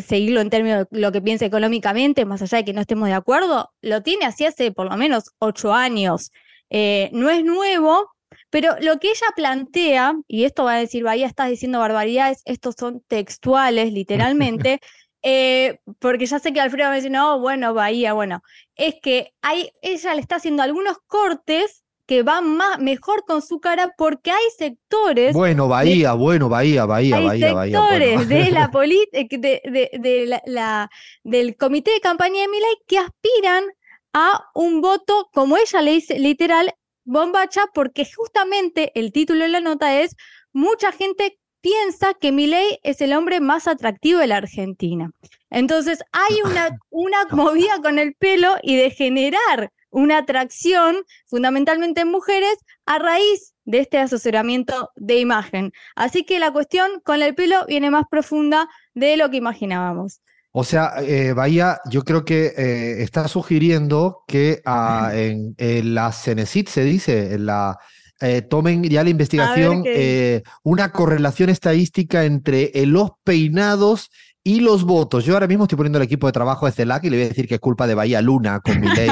seguirlo 0.07 0.41
en 0.41 0.51
términos 0.51 0.87
de 0.91 1.01
lo 1.01 1.13
que 1.13 1.23
piensa 1.23 1.45
económicamente, 1.45 2.25
más 2.25 2.43
allá 2.43 2.59
de 2.59 2.65
que 2.65 2.73
no 2.73 2.81
estemos 2.81 3.09
de 3.09 3.15
acuerdo, 3.15 3.73
lo 3.83 4.03
tiene 4.03 4.27
así 4.27 4.45
hace 4.45 4.73
por 4.73 4.91
lo 4.91 4.97
menos 4.97 5.33
ocho 5.39 5.73
años. 5.73 6.31
Eh, 6.71 7.11
no 7.13 7.31
es 7.31 7.45
nuevo, 7.45 8.11
pero 8.51 8.77
lo 8.81 8.99
que 8.99 9.09
ella 9.09 9.27
plantea, 9.35 10.15
y 10.29 10.45
esto 10.45 10.65
va 10.65 10.75
a 10.75 10.79
decir, 10.79 11.05
Bahía, 11.05 11.27
estás 11.27 11.51
diciendo 11.51 11.79
barbaridades, 11.79 12.43
estos 12.45 12.75
son 12.79 13.03
textuales, 13.09 13.93
literalmente, 13.93 14.81
eh, 15.29 15.81
porque 15.99 16.27
ya 16.27 16.39
sé 16.39 16.53
que 16.53 16.61
Alfredo 16.61 16.89
a 16.89 16.95
decir, 16.95 17.11
no, 17.11 17.41
bueno, 17.41 17.75
Bahía, 17.75 18.13
bueno, 18.13 18.43
es 18.77 18.95
que 19.03 19.33
hay, 19.43 19.71
ella 19.83 20.15
le 20.15 20.21
está 20.21 20.37
haciendo 20.37 20.63
algunos 20.63 20.99
cortes 21.09 21.83
que 22.07 22.23
van 22.23 22.57
más, 22.57 22.79
mejor 22.79 23.25
con 23.27 23.43
su 23.43 23.59
cara 23.59 23.93
porque 23.99 24.31
hay 24.31 24.45
sectores 24.57 25.35
Bueno, 25.35 25.67
Bahía, 25.67 26.13
bueno, 26.13 26.49
Bahía, 26.49 26.85
Bahía, 26.87 27.17
hay 27.17 27.25
Bahía, 27.27 27.53
Bahía. 27.55 27.79
sectores 27.81 28.15
bueno. 28.15 28.29
de 28.45 28.51
la 28.53 28.71
eh, 29.13 29.27
de, 29.31 29.61
de- 29.65 29.91
de 29.99 30.27
la- 30.27 30.43
la- 30.47 30.89
del 31.25 31.57
comité 31.57 31.91
de 31.91 32.01
campaña 32.01 32.43
de 32.43 32.49
Milei 32.49 32.77
que 32.87 32.99
aspiran 32.99 33.65
a 34.13 34.45
un 34.55 34.81
voto, 34.81 35.29
como 35.33 35.57
ella 35.57 35.83
le 35.83 35.91
dice 35.91 36.21
literal, 36.21 36.73
bombacha, 37.05 37.63
porque 37.75 38.05
justamente 38.17 38.93
el 38.95 39.11
título 39.11 39.41
de 39.43 39.49
la 39.49 39.61
nota 39.61 40.01
es 40.01 40.15
mucha 40.53 40.93
gente 40.93 41.41
piensa 41.67 42.15
que 42.15 42.31
Milei 42.31 42.79
es 42.85 43.01
el 43.01 43.13
hombre 43.13 43.41
más 43.41 43.67
atractivo 43.67 44.21
de 44.21 44.29
la 44.29 44.37
Argentina. 44.37 45.11
Entonces 45.51 45.99
hay 46.13 46.37
una, 46.45 46.79
una 46.91 47.17
movida 47.33 47.81
con 47.83 47.99
el 47.99 48.15
pelo 48.15 48.55
y 48.63 48.77
de 48.77 48.91
generar 48.91 49.73
una 49.91 50.19
atracción, 50.19 50.95
fundamentalmente 51.27 52.03
en 52.03 52.09
mujeres, 52.09 52.57
a 52.85 53.01
raíz 53.01 53.55
de 53.65 53.81
este 53.81 53.99
asesoramiento 53.99 54.91
de 54.95 55.19
imagen. 55.19 55.73
Así 55.97 56.25
que 56.25 56.39
la 56.39 56.53
cuestión 56.53 57.01
con 57.03 57.21
el 57.21 57.35
pelo 57.35 57.67
viene 57.67 57.91
más 57.91 58.05
profunda 58.09 58.69
de 58.95 59.17
lo 59.17 59.29
que 59.31 59.39
imaginábamos. 59.39 60.21
O 60.53 60.63
sea, 60.63 60.93
eh, 61.01 61.33
Bahía, 61.33 61.81
yo 61.91 62.03
creo 62.03 62.25
que 62.25 62.53
eh, 62.57 63.03
está 63.03 63.27
sugiriendo 63.27 64.23
que 64.29 64.63
ah, 64.67 65.11
en, 65.15 65.57
en 65.59 65.95
la 65.95 66.13
Cenecit 66.13 66.69
se 66.69 66.85
dice, 66.85 67.35
en 67.35 67.47
la, 67.47 67.77
eh, 68.21 68.43
tomen 68.43 68.83
ya 68.85 69.05
la 69.05 69.11
investigación 69.11 69.83
eh, 69.85 70.43
una 70.63 70.91
correlación 70.91 71.51
estadística 71.51 72.25
entre 72.25 72.71
eh, 72.75 72.87
los 72.87 73.11
peinados 73.25 74.11
y 74.43 74.61
los 74.61 74.85
votos. 74.85 75.25
Yo 75.25 75.35
ahora 75.35 75.49
mismo 75.49 75.65
estoy 75.65 75.77
poniendo 75.77 75.99
el 75.99 76.05
equipo 76.05 76.29
de 76.29 76.33
trabajo 76.33 76.67
de 76.67 76.73
CELAC 76.73 77.03
y 77.05 77.11
le 77.11 77.17
voy 77.17 77.27
a 77.27 77.29
decir 77.31 77.49
que 77.49 77.57
es 77.57 77.61
culpa 77.61 77.89
de 77.89 77.97
Bahía 77.97 78.23
Luna 78.23 78.61
con 78.61 78.81
mi 78.81 78.87
ley. 78.95 79.11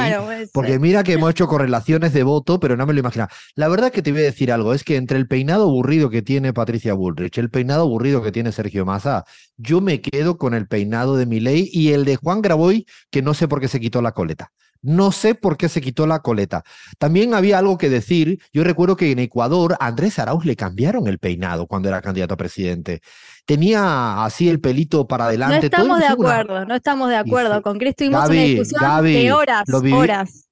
Porque 0.53 0.79
mira 0.79 1.03
que 1.03 1.15
hemos 1.15 1.29
hecho 1.33 1.49
correlaciones 1.49 2.13
de 2.13 2.23
voto, 2.23 2.61
pero 2.61 2.77
no 2.77 2.87
me 2.87 2.95
lo 2.95 3.01
imaginaba. 3.01 3.33
La 3.57 3.67
verdad 3.67 3.91
que 3.91 4.01
te 4.01 4.13
voy 4.13 4.21
a 4.21 4.25
decir 4.25 4.53
algo, 4.53 4.73
es 4.73 4.85
que 4.85 4.95
entre 4.95 5.19
el 5.19 5.27
peinado 5.27 5.65
aburrido 5.65 6.09
que 6.09 6.23
tiene 6.23 6.53
Patricia 6.53 6.95
Bullrich, 6.95 7.37
el 7.39 7.51
peinado 7.51 7.83
aburrido 7.83 8.23
que 8.23 8.31
tiene 8.31 8.53
Sergio 8.53 8.87
Massa, 8.87 9.25
yo 9.57 9.81
me 9.81 10.01
quedo 10.01 10.39
con 10.39 10.55
el 10.55 10.69
peinado 10.69 11.17
de 11.17 11.27
Milei 11.27 11.69
y 11.73 11.93
el 11.93 12.05
de 12.05 12.15
Juan 12.15 12.41
Graboy, 12.41 12.87
que 13.11 13.21
no 13.21 13.35
sé 13.35 13.49
por 13.49 13.61
qué 13.61 13.67
se 13.67 13.81
quitó 13.81 14.01
la 14.03 14.13
coleta. 14.13 14.53
No 14.87 15.13
sé 15.13 15.35
por 15.35 15.57
qué 15.57 15.69
se 15.71 15.81
quitó 15.81 16.07
la 16.07 16.21
coleta. 16.21 16.63
También 16.99 17.33
había 17.35 17.59
algo 17.59 17.79
que 17.79 17.89
decir. 17.89 18.39
Yo 18.53 18.63
recuerdo 18.65 18.97
que 18.97 19.11
en 19.11 19.19
Ecuador 19.19 19.77
a 19.81 19.87
Andrés 19.87 20.19
Arauz 20.19 20.45
le 20.45 20.57
cambiaron 20.57 21.07
el 21.09 21.19
peinado 21.19 21.67
cuando 21.67 21.89
era 21.89 22.03
candidato 22.03 22.35
a 22.35 22.37
presidente. 22.37 23.01
Tenía 23.47 24.25
así 24.25 24.49
el 24.49 24.61
pelito 24.61 25.07
para 25.07 25.25
No 25.25 25.29
adelante. 25.29 25.71
todo, 25.71 25.81
estamos 25.83 25.99
de 25.99 26.05
hicieron 26.05 26.21
una- 26.25 26.35
acuerdo, 26.41 26.65
no 26.67 26.75
estamos 26.75 27.09
de 27.09 27.17
acuerdo. 27.17 27.57
sí. 27.57 27.63
Con 27.63 27.79
Chris 27.79 27.97
tuvimos 27.97 28.19
una 28.19 28.27
Gaby, 28.29 28.49
discusión 28.51 28.81
Gaby, 28.83 29.13
de 29.15 29.33
horas, 29.33 29.63
lo 29.69 29.81
viví- 29.81 29.95
horas. 29.97 30.49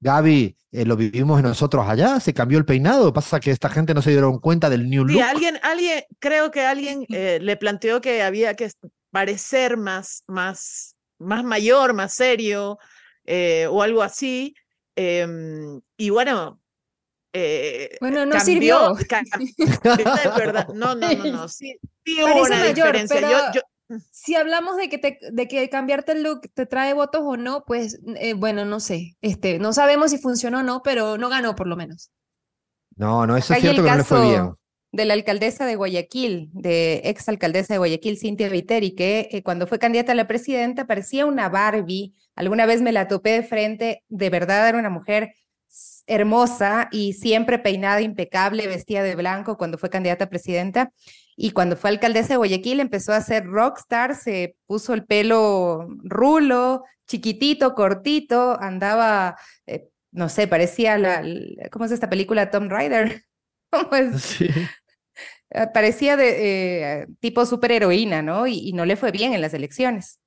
Gaby, 0.00 0.56
eh, 0.72 0.84
lo 0.84 0.96
vivimos 0.96 1.42
nosotros 1.42 1.86
allá, 1.88 2.18
se 2.20 2.34
cambió 2.34 2.58
el 2.58 2.64
peinado. 2.64 3.12
Pasa 3.12 3.38
que 3.40 3.50
esta 3.50 3.68
gente 3.68 3.94
no 3.94 4.02
se 4.02 4.10
dieron 4.10 4.38
cuenta 4.38 4.68
del 4.70 4.88
new 4.88 5.06
Sí, 5.08 5.14
look. 5.14 5.22
alguien, 5.22 5.58
alguien, 5.62 6.02
creo 6.18 6.50
que 6.50 6.66
alguien 6.66 7.04
eh, 7.10 7.38
le 7.40 7.56
planteó 7.56 8.00
que 8.00 8.22
había 8.22 8.54
que 8.54 8.70
parecer 9.10 9.76
más, 9.76 10.24
más, 10.26 10.96
más 11.18 11.44
mayor, 11.44 11.94
más 11.94 12.14
serio, 12.14 12.78
eh, 13.24 13.66
o 13.70 13.82
algo 13.82 14.02
así. 14.02 14.54
Em, 14.96 15.80
y 15.96 16.10
bueno, 16.10 16.60
eh, 17.32 17.96
Bueno, 18.00 18.26
no 18.26 18.32
cambió, 18.36 18.94
sirvió. 18.94 18.94
verdad, 20.36 20.68
no, 20.74 20.94
no, 20.94 21.12
no, 21.14 21.24
no, 21.32 21.48
sí, 21.48 21.78
sí 22.04 22.22
hubo 22.22 22.24
Parece 22.28 22.46
una 22.46 22.56
mayor, 22.58 22.74
diferencia. 22.74 23.20
Pero- 23.20 23.52
yo- 23.54 23.62
Si 24.10 24.34
hablamos 24.34 24.76
de 24.76 24.88
que, 24.88 24.96
te, 24.98 25.18
de 25.32 25.48
que 25.48 25.68
cambiarte 25.68 26.12
el 26.12 26.22
look 26.22 26.42
te 26.54 26.64
trae 26.66 26.94
votos 26.94 27.20
o 27.24 27.36
no, 27.36 27.64
pues 27.66 28.00
eh, 28.16 28.32
bueno, 28.34 28.64
no 28.64 28.80
sé. 28.80 29.16
Este, 29.20 29.58
no 29.58 29.72
sabemos 29.74 30.10
si 30.12 30.18
funcionó 30.18 30.60
o 30.60 30.62
no, 30.62 30.82
pero 30.82 31.18
no 31.18 31.28
ganó 31.28 31.54
por 31.54 31.66
lo 31.66 31.76
menos. 31.76 32.10
No, 32.96 33.26
no, 33.26 33.36
eso 33.36 33.52
es 33.52 33.58
Acá 33.58 33.60
cierto 33.60 33.82
que 33.82 33.90
no 33.90 33.96
le 33.96 34.04
fue 34.04 34.20
bien. 34.22 34.52
De 34.92 35.06
la 35.06 35.14
alcaldesa 35.14 35.64
de 35.64 35.74
Guayaquil, 35.74 36.50
de 36.52 37.00
ex 37.04 37.28
alcaldesa 37.28 37.74
de 37.74 37.78
Guayaquil, 37.78 38.18
Cintia 38.18 38.48
Viteri, 38.50 38.94
que 38.94 39.28
eh, 39.32 39.42
cuando 39.42 39.66
fue 39.66 39.78
candidata 39.78 40.12
a 40.12 40.14
la 40.14 40.28
presidenta 40.28 40.86
parecía 40.86 41.24
una 41.24 41.48
Barbie. 41.48 42.14
Alguna 42.36 42.66
vez 42.66 42.82
me 42.82 42.92
la 42.92 43.08
topé 43.08 43.30
de 43.30 43.42
frente, 43.42 44.04
de 44.08 44.30
verdad 44.30 44.68
era 44.68 44.78
una 44.78 44.90
mujer 44.90 45.34
hermosa 46.06 46.88
y 46.92 47.14
siempre 47.14 47.58
peinada 47.58 48.02
impecable, 48.02 48.66
vestida 48.66 49.02
de 49.02 49.16
blanco 49.16 49.56
cuando 49.56 49.78
fue 49.78 49.88
candidata 49.88 50.24
a 50.24 50.30
presidenta. 50.30 50.92
Y 51.36 51.52
cuando 51.52 51.76
fue 51.76 51.88
alcaldesa 51.88 52.34
de 52.34 52.36
Guayaquil 52.36 52.80
empezó 52.80 53.14
a 53.14 53.22
ser 53.22 53.46
rockstar, 53.46 54.14
se 54.14 54.56
puso 54.66 54.92
el 54.92 55.06
pelo 55.06 55.88
rulo, 56.04 56.84
chiquitito, 57.06 57.74
cortito, 57.74 58.60
andaba, 58.60 59.36
eh, 59.66 59.88
no 60.10 60.28
sé, 60.28 60.46
parecía 60.46 60.98
la, 60.98 61.24
¿cómo 61.70 61.86
es 61.86 61.92
esta 61.92 62.10
película 62.10 62.50
Tom 62.50 62.68
Rider? 62.68 63.24
Sí. 64.18 64.50
Eh, 65.54 65.66
Parecía 65.72 66.16
de 66.16 67.02
eh, 67.02 67.06
tipo 67.20 67.44
superheroína, 67.44 68.22
¿no? 68.22 68.46
Y, 68.46 68.72
no 68.72 68.84
le 68.84 68.96
fue 68.96 69.10
bien 69.10 69.34
en 69.34 69.40
las 69.40 69.54
elecciones. 69.54 70.18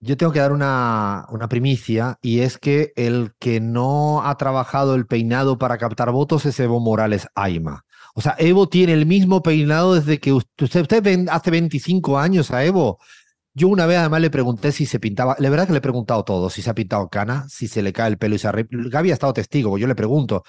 Yo 0.00 0.16
tengo 0.16 0.32
que 0.32 0.40
dar 0.40 0.52
una, 0.52 1.26
primicia 1.48 2.18
y 2.22 2.40
es 2.40 2.58
que 2.58 2.92
el 2.96 3.32
que 3.38 3.60
no 3.60 4.26
ha 4.26 4.36
trabajado 4.36 4.96
el 4.96 5.06
peinado 5.06 5.58
para 5.58 5.78
captar 5.78 6.10
votos 6.10 6.44
es 6.44 6.58
Evo 6.58 6.80
Morales 6.80 7.28
Aima. 7.36 7.84
O 8.14 8.20
sea, 8.20 8.34
Evo 8.38 8.68
tiene 8.68 8.94
el 8.94 9.06
mismo 9.06 9.42
peinado 9.42 9.94
desde 9.94 10.18
que 10.18 10.32
usted, 10.32 10.82
usted, 10.82 11.28
hace 11.30 11.50
25 11.50 12.18
años 12.18 12.50
a 12.50 12.64
Evo. 12.64 12.98
Yo 13.54 13.68
una 13.68 13.86
vez 13.86 13.98
además 13.98 14.22
le 14.22 14.30
pregunté 14.30 14.72
si 14.72 14.86
se 14.86 14.98
pintaba, 14.98 15.36
la 15.38 15.50
verdad 15.50 15.66
que 15.66 15.72
le 15.72 15.78
he 15.78 15.82
preguntado 15.82 16.24
todo, 16.24 16.50
si 16.50 16.62
se 16.62 16.70
ha 16.70 16.74
pintado 16.74 17.08
cana, 17.08 17.46
si 17.48 17.68
se 17.68 17.82
le 17.82 17.92
cae 17.92 18.08
el 18.08 18.18
pelo 18.18 18.34
y 18.34 18.38
se 18.38 18.48
arre... 18.48 18.66
Gaby 18.68 19.10
ha 19.10 19.14
estado 19.14 19.34
testigo, 19.34 19.76
yo 19.78 19.86
le 19.86 19.94
pregunto, 19.94 20.42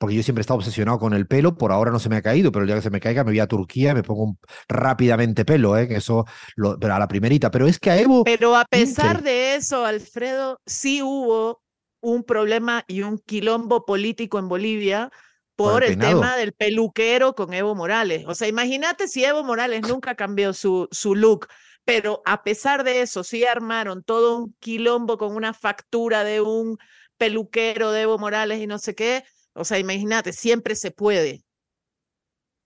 porque 0.00 0.16
yo 0.16 0.24
siempre 0.24 0.40
he 0.40 0.42
estado 0.42 0.58
obsesionado 0.58 0.98
con 0.98 1.14
el 1.14 1.28
pelo, 1.28 1.56
por 1.56 1.72
ahora 1.72 1.92
no 1.92 2.00
se 2.00 2.08
me 2.10 2.16
ha 2.16 2.22
caído, 2.22 2.52
pero 2.52 2.64
el 2.64 2.68
día 2.68 2.76
que 2.76 2.82
se 2.82 2.90
me 2.90 3.00
caiga 3.00 3.24
me 3.24 3.32
voy 3.32 3.40
a 3.40 3.46
Turquía 3.48 3.92
y 3.92 3.94
me 3.94 4.02
pongo 4.04 4.24
un- 4.24 4.38
rápidamente 4.68 5.44
pelo, 5.46 5.78
¿eh? 5.78 5.88
eso, 5.90 6.26
lo, 6.56 6.78
pero 6.80 6.94
a 6.94 6.98
la 7.00 7.08
primerita. 7.08 7.50
Pero 7.52 7.66
es 7.68 7.78
que 7.78 7.90
a 7.90 8.00
Evo... 8.00 8.24
Pero 8.24 8.56
a 8.56 8.64
pesar 8.66 9.22
de 9.22 9.54
eso, 9.54 9.84
Alfredo, 9.86 10.60
sí 10.66 11.02
hubo 11.02 11.62
un 12.00 12.24
problema 12.24 12.84
y 12.86 13.02
un 13.02 13.18
quilombo 13.18 13.84
político 13.84 14.38
en 14.38 14.48
Bolivia 14.48 15.10
Por 15.56 15.84
el 15.84 15.96
el 15.96 15.98
tema 15.98 16.36
del 16.36 16.52
peluquero 16.52 17.34
con 17.34 17.52
Evo 17.54 17.74
Morales. 17.74 18.24
O 18.26 18.34
sea, 18.34 18.48
imagínate 18.48 19.08
si 19.08 19.24
Evo 19.24 19.42
Morales 19.44 19.82
nunca 19.82 20.14
cambió 20.14 20.52
su, 20.54 20.88
su 20.90 21.14
look, 21.14 21.48
pero 21.84 22.22
a 22.24 22.42
pesar 22.42 22.84
de 22.84 23.02
eso, 23.02 23.24
sí 23.24 23.44
armaron 23.44 24.02
todo 24.02 24.36
un 24.38 24.54
quilombo 24.60 25.18
con 25.18 25.34
una 25.34 25.52
factura 25.54 26.24
de 26.24 26.40
un 26.40 26.78
peluquero 27.18 27.90
de 27.92 28.02
Evo 28.02 28.18
Morales 28.18 28.60
y 28.60 28.66
no 28.66 28.78
sé 28.78 28.94
qué. 28.94 29.24
O 29.54 29.64
sea, 29.64 29.78
imagínate, 29.78 30.32
siempre 30.32 30.74
se 30.74 30.90
puede. 30.90 31.42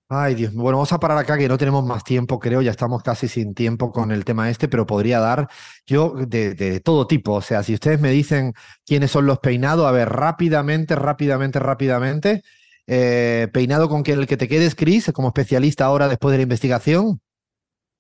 Ay, 0.09 0.35
Dios. 0.35 0.53
Bueno, 0.55 0.77
vamos 0.79 0.93
a 0.93 1.01
parar 1.01 1.17
acá 1.19 1.37
que 1.39 1.49
no 1.49 1.57
tenemos 1.59 1.83
más 1.85 2.05
tiempo, 2.05 2.39
creo, 2.39 2.61
ya 2.63 2.71
estamos 2.71 3.03
casi 3.03 3.27
sin 3.27 3.55
tiempo 3.55 3.91
con 3.91 4.13
el 4.13 4.25
tema 4.25 4.51
este, 4.51 4.69
pero 4.69 4.87
podría 4.87 5.19
dar 5.19 5.49
yo 5.87 6.11
de, 6.15 6.55
de 6.55 6.81
todo 6.81 7.07
tipo. 7.07 7.33
O 7.35 7.41
sea, 7.43 7.63
si 7.63 7.75
ustedes 7.75 8.01
me 8.01 8.11
dicen 8.11 8.53
quiénes 8.85 9.11
son 9.11 9.27
los 9.27 9.39
peinados, 9.41 9.87
a 9.87 9.91
ver, 9.93 10.09
rápidamente, 10.11 10.95
rápidamente, 10.95 11.59
rápidamente. 11.59 12.43
eh, 12.87 13.49
peinado 13.53 13.89
con 13.89 14.03
que 14.03 14.13
el 14.13 14.27
que 14.27 14.37
te 14.37 14.47
quedes, 14.49 14.75
Cris, 14.75 15.11
como 15.15 15.29
especialista 15.29 15.87
ahora 15.87 16.07
después 16.09 16.33
de 16.33 16.39
la 16.39 16.43
investigación. 16.45 17.21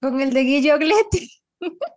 Con 0.00 0.20
el 0.20 0.32
de 0.32 0.42
Guillo 0.44 0.78
Gletti. 0.78 1.28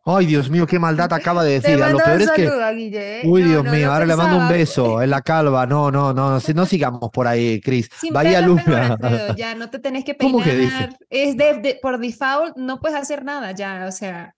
Ay, 0.05 0.25
Dios 0.25 0.49
mío, 0.49 0.65
qué 0.65 0.79
maldad 0.79 1.11
acaba 1.11 1.43
de 1.43 1.59
Te 1.59 1.67
decir. 1.71 1.83
A 1.83 1.89
Lo 1.89 1.97
peor 1.97 2.15
un 2.15 2.21
es 2.21 2.31
que. 2.31 2.45
saludo 2.45 2.63
a 2.65 2.71
Guille. 2.71 3.19
¿eh? 3.19 3.21
Uy, 3.25 3.41
No, 3.43 3.47
Dios 3.49 3.63
no 3.65 3.71
mío, 3.71 3.91
ahora 3.93 4.05
le 4.05 4.15
mando 4.15 4.37
un 4.37 4.47
beso 4.49 5.01
en 5.01 5.09
la 5.09 5.21
calva. 5.21 5.65
No, 5.65 5.91
no, 5.91 6.13
no, 6.13 6.29
no, 6.31 6.39
si- 6.39 6.53
no 6.53 6.65
sigamos 6.65 7.09
por 7.11 7.27
ahí, 7.27 7.59
Cris. 7.61 7.89
Vaya 8.11 8.41
Luna. 8.41 8.97
Ya 9.37 9.55
no 9.55 9.69
te 9.69 9.79
tenés 9.79 10.05
que 10.05 10.15
¿Cómo 10.17 10.41
que 10.41 10.55
dice? 10.55 10.71
peinar. 10.71 10.97
Es 11.09 11.35
de, 11.37 11.53
de- 11.59 11.79
por 11.81 11.97
default, 11.99 12.55
no 12.57 12.79
puedes 12.79 12.97
hacer 12.97 13.23
nada 13.25 13.51
ya, 13.51 13.85
o 13.87 13.91
sea. 13.91 14.33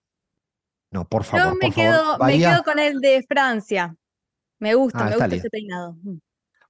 No, 0.90 1.04
por 1.06 1.22
favor, 1.24 1.54
me 1.54 1.68
por 1.68 1.74
favor. 1.74 2.18
quedo, 2.18 2.18
me 2.26 2.38
quedo 2.38 2.62
con 2.64 2.78
el 2.80 3.00
de 3.00 3.24
Francia. 3.28 3.94
Me 4.58 4.74
gusta, 4.74 4.98
Ah, 4.98 5.04
me 5.04 5.10
gusta 5.12 5.26
bien. 5.28 5.38
ese 5.38 5.50
peinado. 5.50 5.96
Mm. 6.02 6.16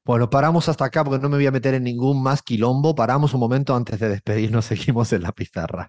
Bueno, 0.04 0.28
paramos 0.28 0.68
hasta 0.68 0.84
acá 0.84 1.04
porque 1.04 1.22
no 1.22 1.28
me 1.28 1.36
voy 1.36 1.46
a 1.46 1.50
meter 1.50 1.74
en 1.74 1.84
ningún 1.84 2.22
más 2.22 2.42
quilombo. 2.42 2.94
Paramos 2.94 3.32
un 3.34 3.40
momento 3.40 3.74
antes 3.74 3.98
de 3.98 4.08
despedirnos, 4.10 4.64
seguimos 4.94 5.12
en 5.12 5.22
la 5.22 5.32
pizarra. 5.32 5.88